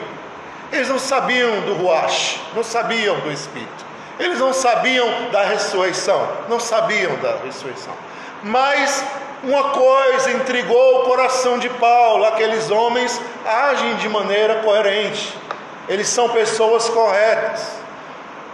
Eles 0.72 0.88
não 0.88 0.98
sabiam 0.98 1.60
do 1.60 1.74
Ruach, 1.74 2.40
não 2.52 2.64
sabiam 2.64 3.20
do 3.20 3.30
Espírito. 3.30 3.86
Eles 4.18 4.40
não 4.40 4.52
sabiam 4.52 5.30
da 5.30 5.44
ressurreição, 5.44 6.28
não 6.48 6.58
sabiam 6.58 7.14
da 7.18 7.36
ressurreição. 7.44 7.94
Mas 8.42 9.04
uma 9.42 9.70
coisa 9.70 10.32
intrigou 10.32 11.00
o 11.00 11.04
coração 11.04 11.58
de 11.58 11.68
Paulo: 11.68 12.24
aqueles 12.24 12.70
homens 12.70 13.20
agem 13.44 13.96
de 13.96 14.08
maneira 14.08 14.56
coerente, 14.56 15.36
eles 15.88 16.08
são 16.08 16.28
pessoas 16.30 16.88
corretas, 16.88 17.72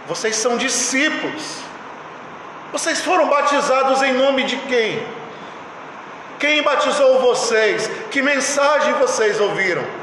vocês 0.07 0.35
são 0.35 0.57
discípulos, 0.57 1.57
vocês 2.71 3.01
foram 3.01 3.27
batizados 3.27 4.01
em 4.01 4.13
nome 4.13 4.43
de 4.43 4.57
quem? 4.57 5.05
Quem 6.39 6.61
batizou 6.61 7.19
vocês? 7.19 7.89
Que 8.11 8.21
mensagem 8.21 8.93
vocês 8.95 9.39
ouviram? 9.39 10.02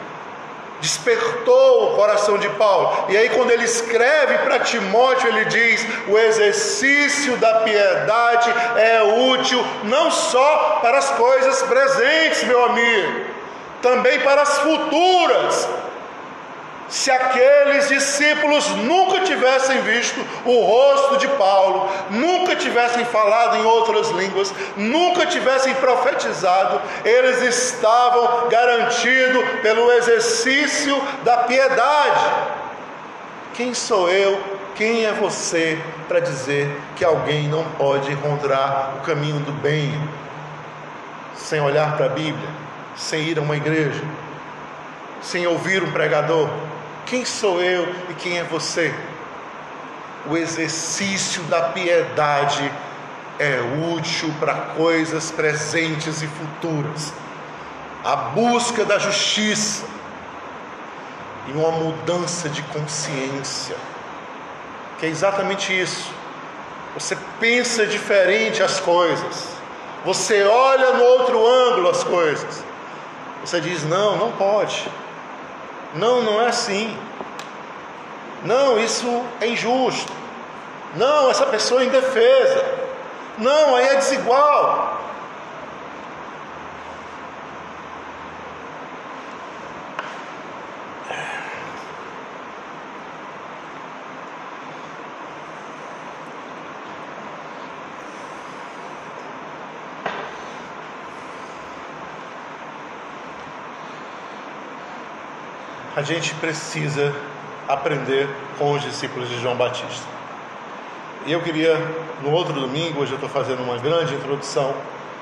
Despertou 0.80 1.92
o 1.92 1.96
coração 1.96 2.38
de 2.38 2.48
Paulo. 2.50 3.06
E 3.08 3.16
aí, 3.16 3.28
quando 3.30 3.50
ele 3.50 3.64
escreve 3.64 4.38
para 4.38 4.60
Timóteo, 4.60 5.28
ele 5.28 5.44
diz: 5.46 5.86
o 6.08 6.18
exercício 6.18 7.36
da 7.36 7.60
piedade 7.60 8.50
é 8.76 9.02
útil 9.32 9.64
não 9.84 10.10
só 10.10 10.78
para 10.82 10.98
as 10.98 11.10
coisas 11.10 11.62
presentes, 11.62 12.44
meu 12.44 12.64
amigo, 12.64 13.24
também 13.82 14.20
para 14.20 14.42
as 14.42 14.58
futuras. 14.58 15.68
Se 16.90 17.08
aqueles 17.08 17.88
discípulos 17.88 18.68
nunca 18.70 19.20
tivessem 19.20 19.80
visto 19.82 20.20
o 20.44 20.60
rosto 20.64 21.18
de 21.18 21.28
Paulo, 21.28 21.88
nunca 22.10 22.56
tivessem 22.56 23.04
falado 23.04 23.56
em 23.58 23.64
outras 23.64 24.10
línguas, 24.10 24.52
nunca 24.76 25.24
tivessem 25.24 25.72
profetizado, 25.74 26.82
eles 27.04 27.42
estavam 27.42 28.48
garantidos 28.48 29.48
pelo 29.62 29.92
exercício 29.92 31.00
da 31.22 31.36
piedade. 31.44 32.26
Quem 33.54 33.72
sou 33.72 34.10
eu? 34.10 34.42
Quem 34.74 35.06
é 35.06 35.12
você 35.12 35.78
para 36.08 36.18
dizer 36.18 36.68
que 36.96 37.04
alguém 37.04 37.46
não 37.46 37.62
pode 37.78 38.10
encontrar 38.10 38.94
o 38.98 39.06
caminho 39.06 39.38
do 39.38 39.52
bem 39.52 39.92
sem 41.36 41.60
olhar 41.60 41.96
para 41.96 42.06
a 42.06 42.08
Bíblia, 42.08 42.48
sem 42.96 43.22
ir 43.22 43.38
a 43.38 43.42
uma 43.42 43.56
igreja, 43.56 44.02
sem 45.22 45.46
ouvir 45.46 45.84
um 45.84 45.92
pregador? 45.92 46.48
Quem 47.06 47.24
sou 47.24 47.60
eu 47.60 47.88
e 48.08 48.14
quem 48.14 48.38
é 48.38 48.44
você? 48.44 48.94
O 50.28 50.36
exercício 50.36 51.42
da 51.44 51.62
piedade 51.70 52.70
é 53.38 53.58
útil 53.94 54.32
para 54.38 54.54
coisas 54.76 55.30
presentes 55.30 56.22
e 56.22 56.26
futuras. 56.26 57.12
A 58.04 58.16
busca 58.16 58.84
da 58.84 58.98
justiça 58.98 59.84
e 61.48 61.52
uma 61.52 61.70
mudança 61.70 62.48
de 62.48 62.62
consciência, 62.64 63.76
que 64.98 65.06
é 65.06 65.08
exatamente 65.08 65.78
isso. 65.78 66.12
Você 66.94 67.16
pensa 67.38 67.86
diferente 67.86 68.62
as 68.62 68.78
coisas, 68.78 69.48
você 70.04 70.44
olha 70.44 70.92
no 70.94 71.04
outro 71.04 71.46
ângulo 71.46 71.90
as 71.90 72.04
coisas. 72.04 72.64
Você 73.44 73.60
diz: 73.60 73.84
não, 73.84 74.16
não 74.16 74.32
pode. 74.32 74.86
Não, 75.94 76.22
não 76.22 76.40
é 76.40 76.48
assim. 76.48 76.96
Não, 78.44 78.78
isso 78.78 79.24
é 79.40 79.48
injusto. 79.48 80.12
Não, 80.96 81.30
essa 81.30 81.46
pessoa 81.46 81.82
é 81.82 81.86
indefesa. 81.86 82.64
Não, 83.38 83.76
aí 83.76 83.88
é 83.88 83.96
desigual. 83.96 85.00
A 106.00 106.02
gente 106.02 106.34
precisa 106.36 107.14
aprender 107.68 108.26
com 108.58 108.72
os 108.72 108.80
discípulos 108.80 109.28
de 109.28 109.38
João 109.38 109.54
Batista. 109.54 110.06
E 111.26 111.32
eu 111.32 111.42
queria, 111.42 111.76
no 112.22 112.30
outro 112.30 112.54
domingo, 112.54 113.02
hoje 113.02 113.12
eu 113.12 113.16
estou 113.16 113.28
fazendo 113.28 113.62
uma 113.62 113.76
grande 113.76 114.14
introdução, 114.14 114.74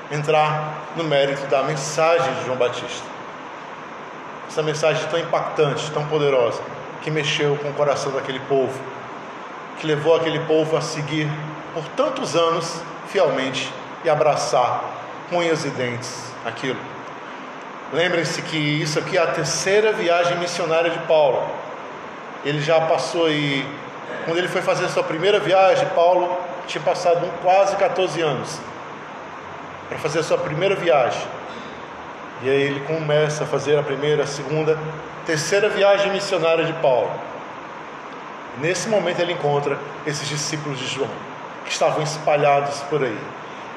entrar 0.09 0.85
no 0.95 1.03
mérito 1.03 1.45
da 1.47 1.63
mensagem 1.63 2.33
de 2.35 2.45
João 2.45 2.57
Batista. 2.57 3.05
Essa 4.47 4.63
mensagem 4.63 5.05
tão 5.09 5.19
impactante, 5.19 5.91
tão 5.91 6.05
poderosa, 6.07 6.61
que 7.01 7.11
mexeu 7.11 7.57
com 7.57 7.71
o 7.71 7.73
coração 7.73 8.13
daquele 8.13 8.39
povo, 8.39 8.79
que 9.79 9.85
levou 9.85 10.15
aquele 10.15 10.39
povo 10.45 10.77
a 10.77 10.81
seguir 10.81 11.29
por 11.73 11.83
tantos 11.89 12.37
anos 12.37 12.81
fielmente 13.09 13.69
e 14.05 14.09
abraçar 14.09 14.81
com 15.29 15.39
unhas 15.39 15.65
e 15.65 15.69
dentes 15.71 16.31
aquilo. 16.45 16.79
Lembrem-se 17.91 18.43
que 18.43 18.57
isso 18.57 18.99
aqui 18.99 19.17
é 19.17 19.21
a 19.21 19.27
terceira 19.27 19.91
viagem 19.91 20.37
missionária 20.37 20.91
de 20.91 20.99
Paulo. 20.99 21.43
Ele 22.45 22.61
já 22.61 22.79
passou 22.81 23.25
aí, 23.25 23.65
quando 24.25 24.37
ele 24.37 24.47
foi 24.47 24.61
fazer 24.61 24.85
a 24.85 24.89
sua 24.89 25.03
primeira 25.03 25.39
viagem, 25.39 25.87
Paulo 25.95 26.37
tinha 26.67 26.83
passado 26.83 27.27
quase 27.41 27.75
14 27.77 28.21
anos 28.21 28.59
para 29.89 29.97
fazer 29.97 30.19
a 30.19 30.23
sua 30.23 30.37
primeira 30.37 30.75
viagem. 30.75 31.21
E 32.43 32.49
aí 32.49 32.61
ele 32.61 32.79
começa 32.81 33.43
a 33.43 33.47
fazer 33.47 33.77
a 33.77 33.81
primeira, 33.81 34.23
a 34.23 34.27
segunda, 34.27 34.77
terceira 35.25 35.67
viagem 35.67 36.11
missionária 36.11 36.65
de 36.65 36.73
Paulo. 36.73 37.09
Nesse 38.59 38.87
momento 38.87 39.19
ele 39.19 39.33
encontra 39.33 39.79
esses 40.05 40.27
discípulos 40.27 40.77
de 40.77 40.85
João, 40.85 41.09
que 41.65 41.71
estavam 41.71 42.03
espalhados 42.03 42.81
por 42.81 43.03
aí. 43.03 43.17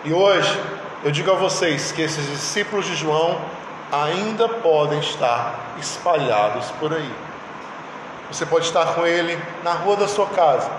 E 0.04 0.12
hoje 0.12 0.60
eu 1.02 1.10
digo 1.10 1.30
a 1.30 1.34
vocês 1.34 1.92
que 1.92 2.02
esses 2.02 2.26
discípulos 2.28 2.84
de 2.84 2.94
João 2.94 3.40
ainda 3.92 4.48
podem 4.48 4.98
estar 5.00 5.76
espalhados 5.78 6.70
por 6.80 6.94
aí. 6.94 7.14
Você 8.30 8.46
pode 8.46 8.64
estar 8.64 8.94
com 8.94 9.06
ele 9.06 9.38
na 9.62 9.72
rua 9.72 9.96
da 9.96 10.08
sua 10.08 10.26
casa, 10.28 10.70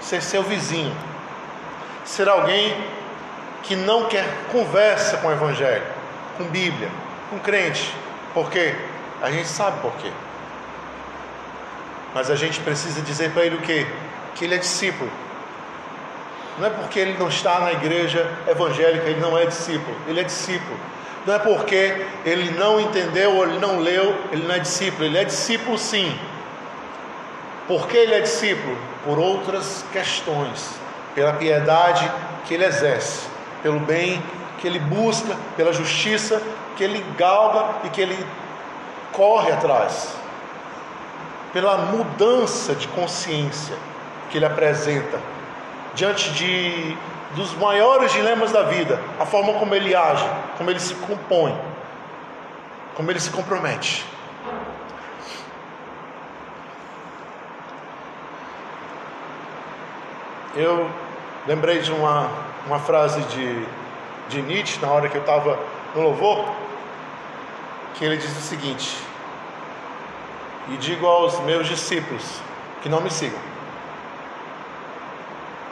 ser 0.00 0.22
seu 0.22 0.44
vizinho, 0.44 0.96
ser 2.04 2.28
alguém 2.28 2.76
que 3.64 3.74
não 3.74 4.06
quer 4.06 4.24
conversa 4.52 5.16
com 5.16 5.26
o 5.26 5.32
Evangelho, 5.32 5.84
com 6.38 6.44
Bíblia, 6.44 6.88
com 7.28 7.40
crente. 7.40 7.92
Por 8.32 8.48
quê? 8.48 8.76
A 9.20 9.30
gente 9.30 9.48
sabe 9.48 9.80
por 9.80 9.92
quê. 9.94 10.10
Mas 12.14 12.30
a 12.30 12.36
gente 12.36 12.60
precisa 12.60 13.00
dizer 13.00 13.32
para 13.32 13.44
ele 13.44 13.56
o 13.56 13.60
quê? 13.62 13.86
Que 14.36 14.44
ele 14.44 14.54
é 14.54 14.58
discípulo. 14.58 15.10
Não 16.58 16.66
é 16.66 16.70
porque 16.70 17.00
ele 17.00 17.16
não 17.18 17.28
está 17.28 17.58
na 17.60 17.72
igreja 17.72 18.30
evangélica, 18.46 19.08
ele 19.08 19.20
não 19.20 19.36
é 19.36 19.46
discípulo. 19.46 19.96
Ele 20.06 20.20
é 20.20 20.24
discípulo. 20.24 20.78
Não 21.26 21.34
é 21.34 21.38
porque 21.38 22.06
ele 22.24 22.50
não 22.58 22.80
entendeu 22.80 23.36
ou 23.36 23.44
ele 23.44 23.58
não 23.58 23.78
leu, 23.78 24.16
ele 24.32 24.44
não 24.46 24.54
é 24.54 24.58
discípulo. 24.58 25.04
Ele 25.04 25.18
é 25.18 25.24
discípulo 25.24 25.78
sim. 25.78 26.16
Por 27.68 27.86
que 27.86 27.96
ele 27.96 28.14
é 28.14 28.20
discípulo? 28.20 28.76
Por 29.04 29.18
outras 29.18 29.84
questões. 29.92 30.70
Pela 31.14 31.32
piedade 31.34 32.10
que 32.44 32.54
ele 32.54 32.64
exerce, 32.64 33.26
pelo 33.62 33.78
bem 33.78 34.22
que 34.58 34.66
ele 34.66 34.78
busca, 34.78 35.36
pela 35.56 35.72
justiça 35.72 36.42
que 36.76 36.82
ele 36.82 37.04
galga 37.16 37.76
e 37.84 37.90
que 37.90 38.00
ele 38.00 38.26
corre 39.12 39.52
atrás, 39.52 40.14
pela 41.52 41.76
mudança 41.76 42.74
de 42.74 42.88
consciência 42.88 43.76
que 44.30 44.38
ele 44.38 44.46
apresenta 44.46 45.20
diante 45.94 46.32
de 46.32 46.96
dos 47.34 47.54
maiores 47.54 48.12
dilemas 48.12 48.52
da 48.52 48.62
vida, 48.62 49.00
a 49.18 49.24
forma 49.24 49.54
como 49.54 49.74
ele 49.74 49.94
age, 49.94 50.24
como 50.58 50.70
ele 50.70 50.80
se 50.80 50.94
compõe, 50.94 51.58
como 52.94 53.10
ele 53.10 53.20
se 53.20 53.30
compromete. 53.30 54.04
Eu 60.54 60.90
lembrei 61.46 61.80
de 61.80 61.90
uma, 61.90 62.28
uma 62.66 62.78
frase 62.78 63.22
de, 63.22 63.66
de 64.28 64.42
Nietzsche 64.42 64.78
na 64.82 64.92
hora 64.92 65.08
que 65.08 65.16
eu 65.16 65.22
estava 65.22 65.58
no 65.94 66.02
louvor, 66.02 66.44
que 67.94 68.04
ele 68.04 68.18
diz 68.18 68.36
o 68.36 68.40
seguinte: 68.42 68.98
E 70.68 70.76
digo 70.76 71.06
aos 71.06 71.40
meus 71.40 71.66
discípulos 71.66 72.40
que 72.82 72.88
não 72.90 73.00
me 73.00 73.10
sigam. 73.10 73.51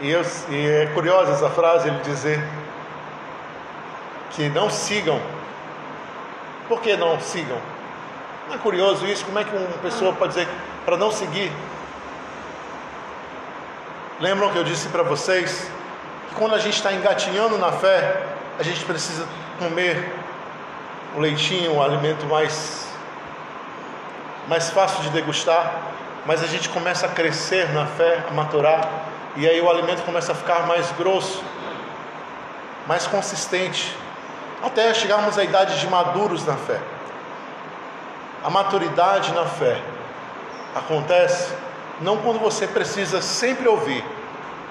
E, 0.01 0.11
eu, 0.11 0.23
e 0.49 0.67
é 0.67 0.87
curiosa 0.95 1.33
essa 1.33 1.51
frase, 1.51 1.89
ele 1.89 1.99
dizer 2.01 2.43
que 4.31 4.49
não 4.49 4.71
sigam. 4.71 5.21
Por 6.69 6.81
que 6.81 6.97
não 6.97 7.21
sigam? 7.21 7.59
Não 8.49 8.55
é 8.55 8.59
curioso 8.59 9.07
isso? 9.07 9.25
Como 9.25 9.39
é 9.39 9.45
que 9.45 9.55
uma 9.55 9.79
pessoa 9.79 10.13
pode 10.13 10.35
dizer 10.35 10.49
para 10.85 10.97
não 10.97 11.11
seguir? 11.11 11.53
Lembram 14.19 14.51
que 14.51 14.59
eu 14.59 14.65
disse 14.65 14.89
para 14.89 15.03
vocês 15.03 15.71
que 16.29 16.35
quando 16.35 16.55
a 16.55 16.59
gente 16.59 16.75
está 16.75 16.93
engatinhando 16.93 17.59
na 17.59 17.73
fé, 17.73 18.23
a 18.59 18.63
gente 18.63 18.85
precisa 18.85 19.27
comer 19.59 20.13
o 21.17 21.21
leitinho, 21.21 21.75
o 21.75 21.83
alimento 21.83 22.25
mais, 22.27 22.89
mais 24.49 24.71
fácil 24.71 25.03
de 25.03 25.11
degustar, 25.11 25.73
mas 26.27 26.43
a 26.43 26.47
gente 26.47 26.69
começa 26.69 27.07
a 27.07 27.09
crescer 27.09 27.73
na 27.73 27.87
fé, 27.87 28.23
a 28.29 28.33
maturar, 28.33 28.89
e 29.37 29.49
aí 29.49 29.61
o 29.61 29.71
alimento 29.71 30.03
começa 30.03 30.33
a 30.33 30.35
ficar 30.35 30.67
mais 30.67 30.91
grosso, 30.93 31.43
mais 32.87 33.07
consistente, 33.07 33.97
até 34.63 34.93
chegarmos 34.93 35.39
à 35.39 35.45
idade 35.45 35.79
de 35.79 35.87
maduros 35.87 36.45
na 36.45 36.57
fé. 36.57 36.81
A 38.43 38.51
maturidade 38.51 39.33
na 39.33 39.45
fé 39.47 39.81
acontece 40.75 41.53
não 42.01 42.17
quando 42.17 42.39
você 42.39 42.67
precisa 42.67 43.21
sempre 43.21 43.69
ouvir, 43.69 44.05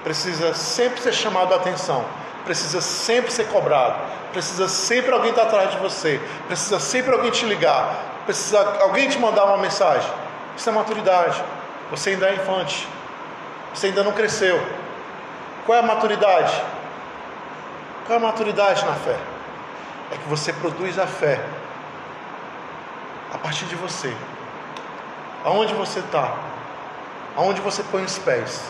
precisa 0.04 0.54
sempre 0.54 1.00
ser 1.02 1.14
chamado 1.14 1.54
a 1.54 1.58
atenção, 1.58 2.04
precisa 2.44 2.82
sempre 2.82 3.32
ser 3.32 3.48
cobrado, 3.48 4.00
precisa 4.34 4.68
sempre 4.68 5.12
alguém 5.12 5.30
estar 5.30 5.44
atrás 5.44 5.72
de 5.72 5.78
você, 5.78 6.20
precisa 6.48 6.80
sempre 6.80 7.14
alguém 7.14 7.32
te 7.32 7.46
ligar, 7.46 7.96
precisa 8.26 8.60
alguém 8.82 9.08
te 9.08 9.20
mandar 9.20 9.46
uma 9.46 9.58
mensagem. 9.58 10.10
Isso 10.58 10.68
é 10.68 10.72
maturidade. 10.72 11.42
Você 11.92 12.12
ainda 12.12 12.30
é 12.30 12.36
infante, 12.36 12.88
você 13.74 13.88
ainda 13.88 14.04
não 14.04 14.12
cresceu. 14.12 14.60
Qual 15.66 15.78
é 15.78 15.82
a 15.82 15.86
maturidade? 15.86 16.54
Qual 18.06 18.18
é 18.18 18.22
a 18.22 18.26
maturidade 18.26 18.84
na 18.86 18.94
fé? 18.94 19.18
É 20.12 20.18
que 20.18 20.28
você 20.28 20.52
produz 20.54 20.98
a 20.98 21.06
fé 21.06 21.40
a 23.34 23.38
partir 23.38 23.66
de 23.66 23.76
você. 23.76 24.14
Aonde 25.46 25.74
você 25.74 26.00
está? 26.00 26.36
Aonde 27.36 27.62
você 27.62 27.84
põe 27.84 28.04
os 28.04 28.18
pés? 28.18 28.64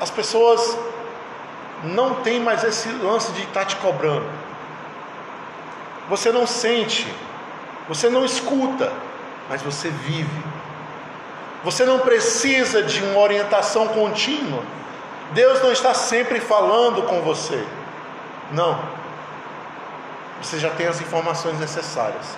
As 0.00 0.10
pessoas 0.10 0.78
não 1.82 2.16
têm 2.22 2.40
mais 2.40 2.64
esse 2.64 2.88
lance 2.88 3.32
de 3.32 3.42
estar 3.42 3.60
tá 3.60 3.66
te 3.66 3.76
cobrando. 3.76 4.28
Você 6.08 6.30
não 6.30 6.46
sente, 6.46 7.06
você 7.88 8.08
não 8.08 8.24
escuta, 8.24 8.92
mas 9.48 9.62
você 9.62 9.88
vive. 9.88 10.53
Você 11.64 11.84
não 11.84 12.00
precisa 12.00 12.82
de 12.82 13.02
uma 13.02 13.18
orientação 13.18 13.88
contínua. 13.88 14.62
Deus 15.32 15.62
não 15.62 15.72
está 15.72 15.94
sempre 15.94 16.38
falando 16.38 17.02
com 17.04 17.22
você. 17.22 17.66
Não. 18.52 18.78
Você 20.42 20.58
já 20.58 20.70
tem 20.70 20.86
as 20.86 21.00
informações 21.00 21.58
necessárias. 21.58 22.36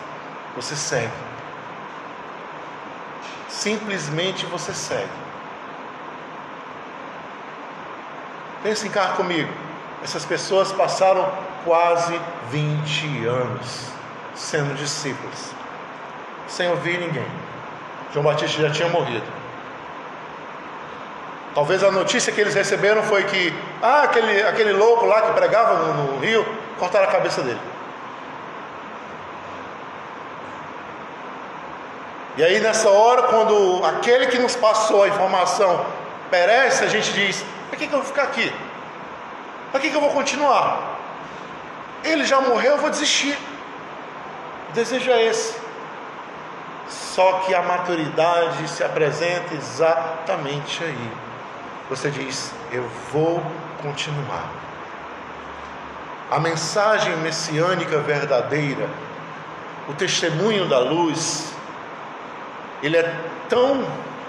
Você 0.54 0.76
segue. 0.76 1.12
Simplesmente 3.48 4.46
você 4.46 4.72
segue. 4.72 5.10
Pense 8.62 8.86
em 8.86 8.90
cá 8.90 9.08
comigo. 9.08 9.52
Essas 10.04 10.24
pessoas 10.24 10.70
passaram 10.70 11.28
quase 11.64 12.20
20 12.50 13.26
anos 13.26 13.86
sendo 14.36 14.76
discípulos, 14.76 15.50
sem 16.46 16.68
ouvir 16.68 16.98
ninguém. 17.00 17.45
João 18.12 18.24
Batista 18.24 18.62
já 18.62 18.70
tinha 18.70 18.88
morrido. 18.88 19.26
Talvez 21.54 21.82
a 21.82 21.90
notícia 21.90 22.32
que 22.32 22.40
eles 22.40 22.54
receberam 22.54 23.02
foi 23.02 23.24
que, 23.24 23.54
ah, 23.82 24.02
aquele, 24.02 24.42
aquele 24.42 24.72
louco 24.72 25.06
lá 25.06 25.22
que 25.22 25.32
pregava 25.32 25.74
no, 25.74 26.12
no 26.12 26.18
rio, 26.18 26.44
cortaram 26.78 27.08
a 27.08 27.10
cabeça 27.10 27.40
dele. 27.40 27.60
E 32.36 32.44
aí 32.44 32.60
nessa 32.60 32.90
hora, 32.90 33.22
quando 33.22 33.82
aquele 33.86 34.26
que 34.26 34.38
nos 34.38 34.54
passou 34.54 35.04
a 35.04 35.08
informação 35.08 35.86
perece, 36.30 36.84
a 36.84 36.88
gente 36.88 37.10
diz: 37.12 37.42
para 37.70 37.78
que, 37.78 37.86
que 37.86 37.94
eu 37.94 38.00
vou 38.00 38.06
ficar 38.06 38.24
aqui? 38.24 38.52
Para 39.70 39.80
que, 39.80 39.88
que 39.90 39.96
eu 39.96 40.00
vou 40.00 40.10
continuar? 40.10 40.98
Ele 42.04 42.24
já 42.24 42.40
morreu, 42.40 42.72
eu 42.72 42.78
vou 42.78 42.90
desistir. 42.90 43.36
O 44.68 44.72
desejo 44.72 45.10
é 45.10 45.24
esse. 45.24 45.65
Só 46.88 47.40
que 47.40 47.54
a 47.54 47.62
maturidade 47.62 48.68
se 48.68 48.84
apresenta 48.84 49.54
exatamente 49.54 50.84
aí. 50.84 51.10
Você 51.90 52.10
diz: 52.10 52.52
Eu 52.70 52.88
vou 53.12 53.42
continuar. 53.82 54.50
A 56.30 56.40
mensagem 56.40 57.16
messiânica 57.18 57.98
verdadeira, 58.00 58.88
o 59.88 59.94
testemunho 59.94 60.68
da 60.68 60.78
luz, 60.78 61.52
ele 62.82 62.96
é 62.96 63.14
tão 63.48 63.86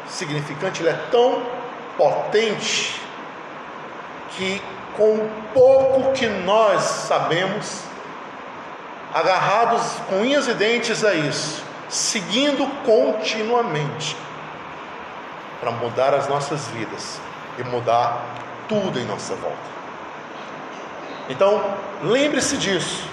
significante, 0.07 0.81
ele 0.81 0.89
é 0.89 0.99
tão 1.11 1.43
potente 1.97 3.01
que 4.31 4.61
com 4.95 5.29
pouco 5.53 6.11
que 6.13 6.27
nós 6.27 6.81
sabemos, 6.81 7.81
agarrados 9.13 9.81
com 10.09 10.17
unhas 10.17 10.47
e 10.47 10.53
dentes 10.53 11.03
a 11.03 11.13
isso, 11.13 11.63
seguindo 11.89 12.67
continuamente 12.85 14.15
para 15.59 15.71
mudar 15.71 16.13
as 16.13 16.27
nossas 16.27 16.67
vidas 16.67 17.19
e 17.57 17.63
mudar 17.63 18.23
tudo 18.67 18.99
em 18.99 19.05
nossa 19.05 19.35
volta. 19.35 19.77
Então, 21.29 21.63
lembre-se 22.03 22.57
disso, 22.57 23.07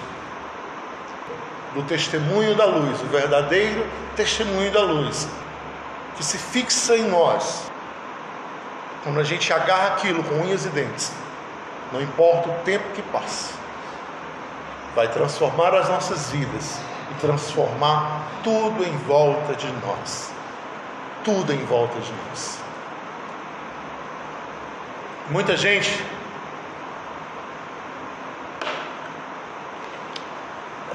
do 1.73 1.83
testemunho 1.83 2.55
da 2.55 2.65
luz, 2.65 3.01
o 3.01 3.05
verdadeiro 3.05 3.85
testemunho 4.15 4.71
da 4.71 4.81
luz, 4.81 5.27
que 6.15 6.23
se 6.23 6.37
fixa 6.37 6.95
em 6.95 7.03
nós 7.03 7.69
quando 9.03 9.19
a 9.19 9.23
gente 9.23 9.51
agarra 9.53 9.89
aquilo 9.89 10.23
com 10.23 10.35
unhas 10.35 10.65
e 10.65 10.69
dentes, 10.69 11.11
não 11.91 12.01
importa 12.01 12.49
o 12.49 12.53
tempo 12.63 12.89
que 12.93 13.01
passe, 13.03 13.53
vai 14.95 15.07
transformar 15.09 15.73
as 15.73 15.89
nossas 15.89 16.31
vidas 16.31 16.79
e 17.11 17.13
transformar 17.21 18.21
tudo 18.43 18.83
em 18.83 18.97
volta 18.99 19.53
de 19.55 19.67
nós. 19.85 20.31
Tudo 21.23 21.53
em 21.53 21.65
volta 21.65 21.99
de 21.99 22.13
nós. 22.29 22.59
Muita 25.29 25.57
gente 25.57 26.03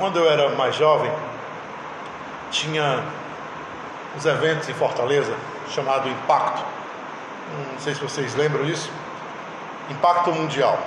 quando 0.00 0.18
eu 0.18 0.30
era 0.30 0.48
mais 0.56 0.74
jovem, 0.76 1.12
tinha 2.50 3.04
uns 4.16 4.24
eventos 4.24 4.66
em 4.66 4.72
Fortaleza 4.72 5.36
chamado 5.68 6.08
Impacto. 6.08 6.64
Não 7.70 7.78
sei 7.78 7.94
se 7.94 8.00
vocês 8.00 8.34
lembram 8.34 8.64
disso. 8.64 8.90
Impacto 9.90 10.32
Mundial. 10.32 10.78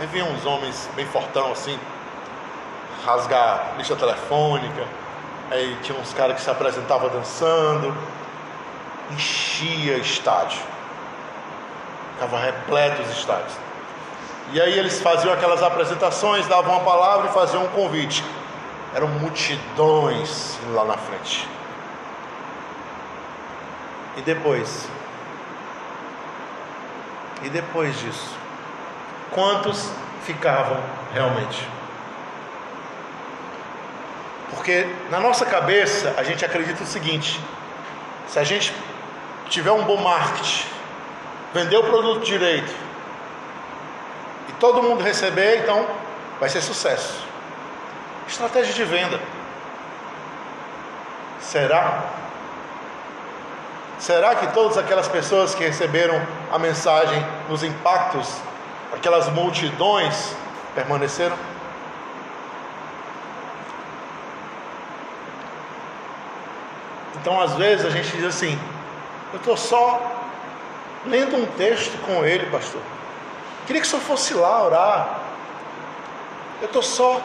Aí 0.00 0.08
vinham 0.08 0.28
uns 0.28 0.44
homens 0.44 0.90
bem 0.96 1.06
fortão 1.06 1.52
assim, 1.52 1.78
rasgar 3.04 3.74
lista 3.76 3.96
telefônica. 3.96 4.86
Aí 5.50 5.76
tinha 5.82 5.98
uns 5.98 6.12
caras 6.14 6.36
que 6.36 6.42
se 6.42 6.50
apresentavam 6.50 7.08
dançando. 7.10 7.94
Enchia 9.10 9.98
estádio. 9.98 10.60
Ficava 12.14 12.38
repleto 12.38 13.02
os 13.02 13.10
estádios. 13.10 13.52
E 14.52 14.60
aí 14.60 14.78
eles 14.78 15.00
faziam 15.00 15.32
aquelas 15.32 15.62
apresentações, 15.62 16.46
davam 16.46 16.74
uma 16.74 16.84
palavra 16.84 17.28
e 17.28 17.32
faziam 17.32 17.64
um 17.64 17.68
convite. 17.68 18.24
Eram 18.94 19.08
multidões 19.08 20.58
lá 20.72 20.84
na 20.84 20.96
frente. 20.96 21.48
E 24.16 24.20
depois? 24.22 24.86
E 27.42 27.48
depois 27.48 27.98
disso? 27.98 28.36
Quantos 29.30 29.90
ficavam 30.24 30.76
realmente? 31.14 31.66
Porque 34.54 34.86
na 35.10 35.18
nossa 35.18 35.46
cabeça 35.46 36.14
a 36.16 36.22
gente 36.22 36.44
acredita 36.44 36.82
o 36.82 36.86
seguinte: 36.86 37.40
se 38.28 38.38
a 38.38 38.44
gente 38.44 38.72
tiver 39.48 39.72
um 39.72 39.84
bom 39.84 39.96
marketing, 39.96 40.66
vender 41.52 41.76
o 41.76 41.84
produto 41.84 42.24
direito 42.24 42.72
e 44.48 44.52
todo 44.54 44.82
mundo 44.82 45.02
receber, 45.02 45.60
então 45.60 45.86
vai 46.38 46.48
ser 46.48 46.60
sucesso. 46.60 47.24
Estratégia 48.28 48.72
de 48.72 48.84
venda. 48.84 49.20
Será? 51.40 52.04
Será 53.98 54.34
que 54.34 54.48
todas 54.48 54.76
aquelas 54.76 55.06
pessoas 55.08 55.54
que 55.54 55.64
receberam 55.64 56.20
a 56.50 56.58
mensagem 56.58 57.24
nos 57.48 57.62
impactos, 57.62 58.28
aquelas 58.92 59.28
multidões, 59.28 60.34
permaneceram? 60.74 61.51
Então, 67.22 67.40
às 67.40 67.54
vezes, 67.54 67.86
a 67.86 67.90
gente 67.90 68.10
diz 68.16 68.24
assim: 68.24 68.58
eu 69.32 69.38
estou 69.38 69.56
só 69.56 70.00
lendo 71.06 71.36
um 71.36 71.46
texto 71.46 71.96
com 72.04 72.24
ele, 72.24 72.46
pastor. 72.50 72.82
Queria 73.66 73.80
que 73.80 73.86
o 73.86 73.90
senhor 73.90 74.02
fosse 74.02 74.34
lá 74.34 74.62
orar. 74.62 75.20
Eu 76.60 76.66
estou 76.66 76.82
só 76.82 77.20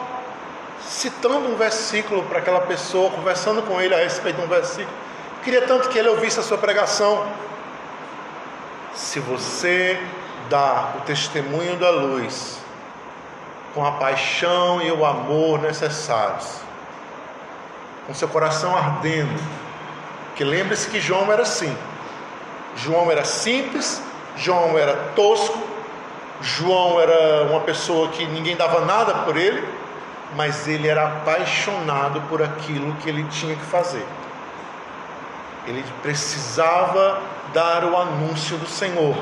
citando 0.80 1.48
um 1.48 1.56
versículo 1.56 2.22
para 2.22 2.38
aquela 2.38 2.60
pessoa, 2.60 3.10
conversando 3.10 3.60
com 3.62 3.80
ele 3.80 3.92
a 3.92 3.98
respeito 3.98 4.36
de 4.36 4.42
um 4.42 4.48
versículo. 4.48 4.96
Queria 5.42 5.62
tanto 5.62 5.88
que 5.88 5.98
ele 5.98 6.08
ouvisse 6.08 6.38
a 6.38 6.42
sua 6.42 6.58
pregação. 6.58 7.26
Se 8.94 9.18
você 9.18 10.00
dá 10.48 10.92
o 10.96 11.00
testemunho 11.00 11.76
da 11.76 11.90
luz 11.90 12.58
com 13.74 13.84
a 13.84 13.92
paixão 13.92 14.80
e 14.80 14.90
o 14.92 15.04
amor 15.04 15.60
necessários, 15.60 16.60
com 18.06 18.14
seu 18.14 18.28
coração 18.28 18.76
ardendo, 18.76 19.57
que 20.38 20.44
lembre-se 20.44 20.88
que 20.88 21.00
João 21.00 21.32
era 21.32 21.42
assim. 21.42 21.76
João 22.76 23.10
era 23.10 23.24
simples, 23.24 24.00
João 24.36 24.78
era 24.78 24.94
tosco, 25.16 25.58
João 26.40 27.00
era 27.00 27.42
uma 27.50 27.60
pessoa 27.62 28.06
que 28.10 28.24
ninguém 28.24 28.54
dava 28.54 28.84
nada 28.84 29.12
por 29.24 29.36
ele, 29.36 29.66
mas 30.36 30.68
ele 30.68 30.86
era 30.86 31.08
apaixonado 31.08 32.20
por 32.28 32.40
aquilo 32.40 32.94
que 33.00 33.08
ele 33.08 33.24
tinha 33.24 33.56
que 33.56 33.64
fazer. 33.64 34.06
Ele 35.66 35.84
precisava 36.02 37.20
dar 37.52 37.84
o 37.84 37.96
anúncio 37.96 38.56
do 38.58 38.68
Senhor. 38.68 39.16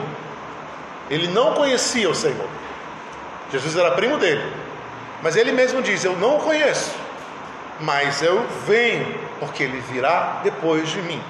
Ele 1.09 1.29
não 1.29 1.55
conhecia 1.55 2.11
o 2.11 2.15
Senhor. 2.15 2.49
Jesus 3.51 3.75
era 3.75 3.93
primo 3.93 4.19
dele. 4.19 4.53
Mas 5.23 5.35
ele 5.35 5.51
mesmo 5.51 5.81
diz: 5.81 6.05
Eu 6.05 6.15
não 6.19 6.37
o 6.37 6.41
conheço, 6.41 6.95
mas 7.81 8.21
eu 8.21 8.45
venho, 8.67 9.26
porque 9.39 9.63
ele 9.63 9.81
virá 9.81 10.41
depois 10.43 10.89
de 10.89 11.03
mim. 11.03 11.23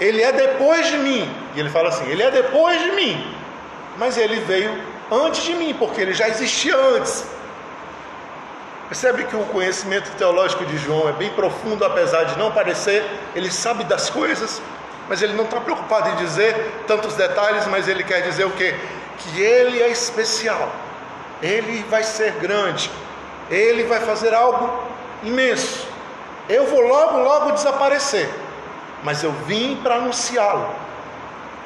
Ele 0.00 0.22
é 0.22 0.32
depois 0.32 0.86
de 0.88 0.98
mim. 0.98 1.32
E 1.54 1.60
ele 1.60 1.70
fala 1.70 1.88
assim: 1.88 2.08
Ele 2.10 2.22
é 2.22 2.30
depois 2.30 2.80
de 2.80 2.92
mim. 2.92 3.34
Mas 3.98 4.16
ele 4.16 4.40
veio 4.40 4.72
antes 5.10 5.42
de 5.44 5.54
mim, 5.54 5.74
porque 5.78 6.00
ele 6.00 6.14
já 6.14 6.28
existia 6.28 6.76
antes. 6.76 7.26
Percebe 8.88 9.24
que 9.24 9.36
o 9.36 9.44
conhecimento 9.46 10.10
teológico 10.16 10.64
de 10.64 10.76
João 10.78 11.08
é 11.08 11.12
bem 11.12 11.30
profundo, 11.30 11.84
apesar 11.84 12.24
de 12.24 12.38
não 12.38 12.52
parecer, 12.52 13.04
ele 13.34 13.50
sabe 13.50 13.84
das 13.84 14.08
coisas, 14.10 14.60
mas 15.08 15.22
ele 15.22 15.34
não 15.34 15.44
está 15.44 15.60
preocupado 15.60 16.10
em 16.10 16.16
dizer 16.16 16.82
tantos 16.86 17.14
detalhes, 17.14 17.66
mas 17.66 17.88
ele 17.88 18.02
quer 18.02 18.22
dizer 18.22 18.44
o 18.44 18.50
quê? 18.50 18.74
Que 19.18 19.40
ele 19.40 19.82
é 19.82 19.88
especial, 19.88 20.70
ele 21.42 21.84
vai 21.88 22.02
ser 22.02 22.32
grande, 22.32 22.90
ele 23.50 23.84
vai 23.84 24.00
fazer 24.00 24.34
algo 24.34 24.82
imenso. 25.22 25.91
Eu 26.48 26.66
vou 26.66 26.80
logo, 26.80 27.18
logo 27.18 27.52
desaparecer, 27.52 28.28
mas 29.02 29.22
eu 29.22 29.32
vim 29.46 29.76
para 29.82 29.96
anunciá-lo. 29.96 30.68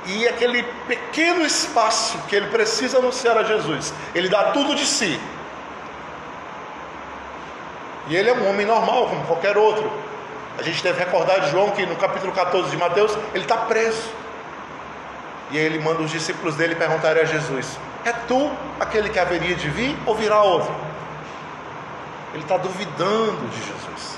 E 0.07 0.29
aquele 0.29 0.63
pequeno 0.87 1.45
espaço 1.45 2.19
que 2.29 2.37
ele 2.37 2.47
precisa 2.49 2.99
anunciar 2.99 3.37
a 3.37 3.43
Jesus, 3.43 3.93
ele 4.15 4.29
dá 4.29 4.53
tudo 4.53 4.75
de 4.75 4.87
si 4.87 5.21
e 8.09 8.17
ele 8.17 8.31
é 8.31 8.33
um 8.33 8.49
homem 8.49 8.65
normal, 8.65 9.09
como 9.09 9.25
qualquer 9.25 9.57
outro. 9.57 9.91
A 10.59 10.63
gente 10.63 10.83
deve 10.83 10.99
recordar 10.99 11.41
de 11.41 11.51
João 11.51 11.71
que 11.71 11.85
no 11.85 11.97
capítulo 11.97 12.33
14 12.33 12.71
de 12.71 12.77
Mateus 12.77 13.17
ele 13.35 13.45
está 13.45 13.57
preso. 13.59 14.11
E 15.51 15.59
ele 15.59 15.79
manda 15.79 16.03
os 16.03 16.11
discípulos 16.11 16.55
dele 16.55 16.75
perguntarem 16.75 17.23
a 17.23 17.27
Jesus: 17.27 17.79
É 18.05 18.13
tu 18.13 18.51
aquele 18.79 19.09
que 19.09 19.19
haveria 19.19 19.55
de 19.55 19.69
vir 19.69 19.97
ou 20.07 20.15
virá 20.15 20.41
outro? 20.43 20.73
Ele 22.33 22.43
está 22.43 22.57
duvidando 22.57 23.49
de 23.49 23.59
Jesus. 23.59 24.16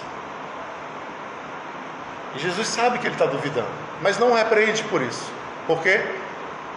E 2.35 2.39
Jesus 2.39 2.69
sabe 2.69 2.99
que 2.99 3.07
ele 3.07 3.15
está 3.15 3.27
duvidando, 3.27 3.69
mas 4.03 4.19
não 4.19 4.35
repreende 4.35 4.83
por 4.85 5.03
isso. 5.03 5.31
Por 5.67 5.83
quê? 5.83 6.01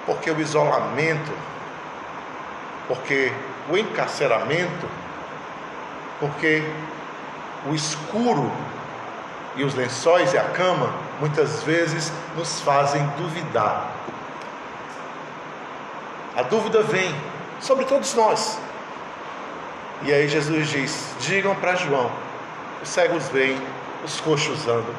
Porque 0.06 0.32
o 0.32 0.40
isolamento, 0.40 1.32
porque 2.88 3.32
o 3.70 3.78
encarceramento, 3.78 4.88
porque 6.20 6.64
o 7.70 7.74
escuro 7.74 8.52
e 9.56 9.64
os 9.64 9.74
lençóis 9.76 10.34
e 10.34 10.38
a 10.38 10.44
cama 10.44 10.94
muitas 11.20 11.64
vezes 11.64 12.12
nos 12.36 12.62
fazem 12.62 13.06
duvidar. 13.18 13.92
A 16.36 16.44
dúvida 16.44 16.82
vem 16.82 17.14
sobre 17.60 17.86
todos 17.86 18.14
nós. 18.14 18.58
E 20.04 20.14
aí 20.14 20.28
Jesus 20.28 20.68
diz: 20.70 21.16
Digam 21.20 21.54
para 21.56 21.76
João: 21.76 22.10
os 22.82 22.90
cegos 22.90 23.28
veem, 23.30 23.62
os 24.04 24.20
coxos 24.22 24.68
andam, 24.68 24.96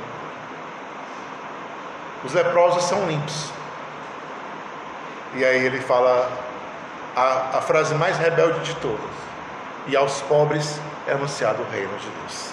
os 2.24 2.32
leprosos 2.32 2.84
são 2.84 3.06
limpos. 3.06 3.50
E 5.34 5.44
aí 5.44 5.64
ele 5.64 5.80
fala 5.80 6.30
a, 7.16 7.58
a 7.58 7.62
frase 7.62 7.94
mais 7.94 8.16
rebelde 8.18 8.60
de 8.60 8.74
todas: 8.76 9.10
E 9.86 9.96
aos 9.96 10.20
pobres 10.22 10.80
é 11.06 11.12
anunciado 11.12 11.62
o 11.62 11.70
reino 11.70 11.96
de 11.96 12.08
Deus. 12.08 12.52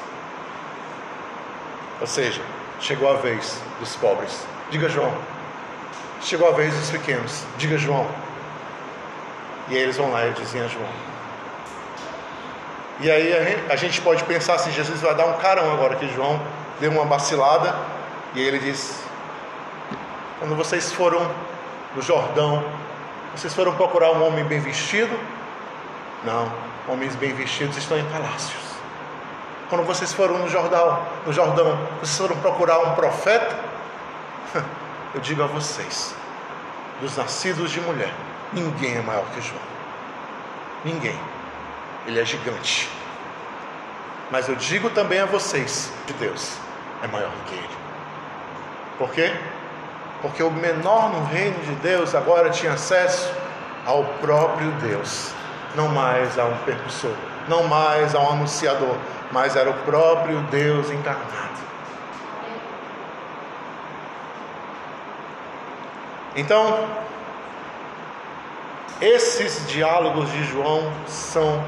Ou 2.01 2.07
seja, 2.07 2.41
chegou 2.79 3.11
a 3.11 3.15
vez 3.15 3.61
dos 3.79 3.95
pobres. 3.95 4.45
Diga 4.69 4.87
João. 4.87 5.13
Chegou 6.21 6.47
a 6.47 6.51
vez 6.51 6.73
dos 6.73 6.89
pequenos. 6.89 7.43
Diga 7.57 7.77
João. 7.77 8.07
E 9.67 9.75
aí 9.75 9.83
eles 9.83 9.97
vão 9.97 10.11
lá 10.11 10.25
e 10.25 10.31
dizem 10.31 10.61
a 10.61 10.67
João. 10.67 10.89
E 13.01 13.09
aí 13.09 13.65
a 13.69 13.75
gente 13.75 14.01
pode 14.01 14.23
pensar 14.23 14.55
assim, 14.55 14.71
Jesus 14.71 15.01
vai 15.01 15.15
dar 15.15 15.25
um 15.25 15.33
carão 15.33 15.71
agora 15.71 15.95
que 15.95 16.07
João 16.13 16.41
deu 16.79 16.91
uma 16.91 17.05
vacilada. 17.05 17.75
E 18.33 18.39
aí 18.39 18.47
ele 18.47 18.59
diz: 18.59 19.03
Quando 20.39 20.55
vocês 20.55 20.91
foram 20.91 21.29
no 21.93 22.01
Jordão, 22.01 22.63
vocês 23.35 23.53
foram 23.53 23.75
procurar 23.75 24.11
um 24.11 24.25
homem 24.25 24.45
bem 24.45 24.59
vestido? 24.59 25.17
Não, 26.23 26.51
homens 26.87 27.15
bem 27.15 27.33
vestidos 27.33 27.77
estão 27.77 27.97
em 27.97 28.05
palácios. 28.05 28.63
Quando 29.69 29.83
vocês 29.83 30.13
foram 30.13 30.37
no 30.37 30.49
Jordão, 30.49 31.05
no 31.25 31.33
Jordão, 31.33 31.77
vocês 31.99 32.17
foram 32.17 32.35
procurar 32.37 32.79
um 32.79 32.95
profeta? 32.95 33.59
Eu 35.13 35.21
digo 35.21 35.43
a 35.43 35.47
vocês, 35.47 36.15
dos 37.01 37.17
nascidos 37.17 37.71
de 37.71 37.81
mulher, 37.81 38.13
ninguém 38.53 38.95
é 38.95 39.01
maior 39.01 39.25
que 39.33 39.41
João. 39.41 39.61
Ninguém. 40.85 41.19
Ele 42.07 42.19
é 42.19 42.25
gigante. 42.25 42.89
Mas 44.31 44.47
eu 44.47 44.55
digo 44.55 44.89
também 44.91 45.19
a 45.19 45.25
vocês, 45.25 45.91
de 46.05 46.13
Deus 46.13 46.57
é 47.03 47.07
maior 47.07 47.31
que 47.47 47.55
ele. 47.55 47.69
Por 48.97 49.11
quê? 49.11 49.35
porque 50.21 50.43
o 50.43 50.51
menor 50.51 51.09
no 51.09 51.25
reino 51.25 51.59
de 51.63 51.75
Deus 51.75 52.13
agora 52.13 52.49
tinha 52.49 52.73
acesso 52.73 53.31
ao 53.85 54.03
próprio 54.21 54.71
Deus, 54.73 55.31
não 55.75 55.87
mais 55.87 56.37
a 56.37 56.45
um 56.45 56.57
percussor, 56.57 57.13
não 57.47 57.63
mais 57.63 58.13
a 58.13 58.19
um 58.19 58.31
anunciador, 58.31 58.95
mas 59.31 59.55
era 59.55 59.69
o 59.69 59.73
próprio 59.73 60.41
Deus 60.43 60.89
encarnado. 60.91 61.49
Então, 66.35 66.87
esses 69.01 69.65
diálogos 69.67 70.31
de 70.31 70.43
João 70.45 70.91
são 71.07 71.63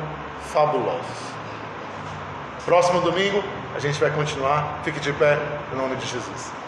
fabulosos. 0.52 1.22
Próximo 2.66 3.02
domingo 3.02 3.44
a 3.76 3.80
gente 3.80 4.00
vai 4.00 4.12
continuar. 4.12 4.80
Fique 4.84 5.00
de 5.00 5.12
pé 5.14 5.38
em 5.74 5.76
nome 5.76 5.96
de 5.96 6.06
Jesus. 6.06 6.61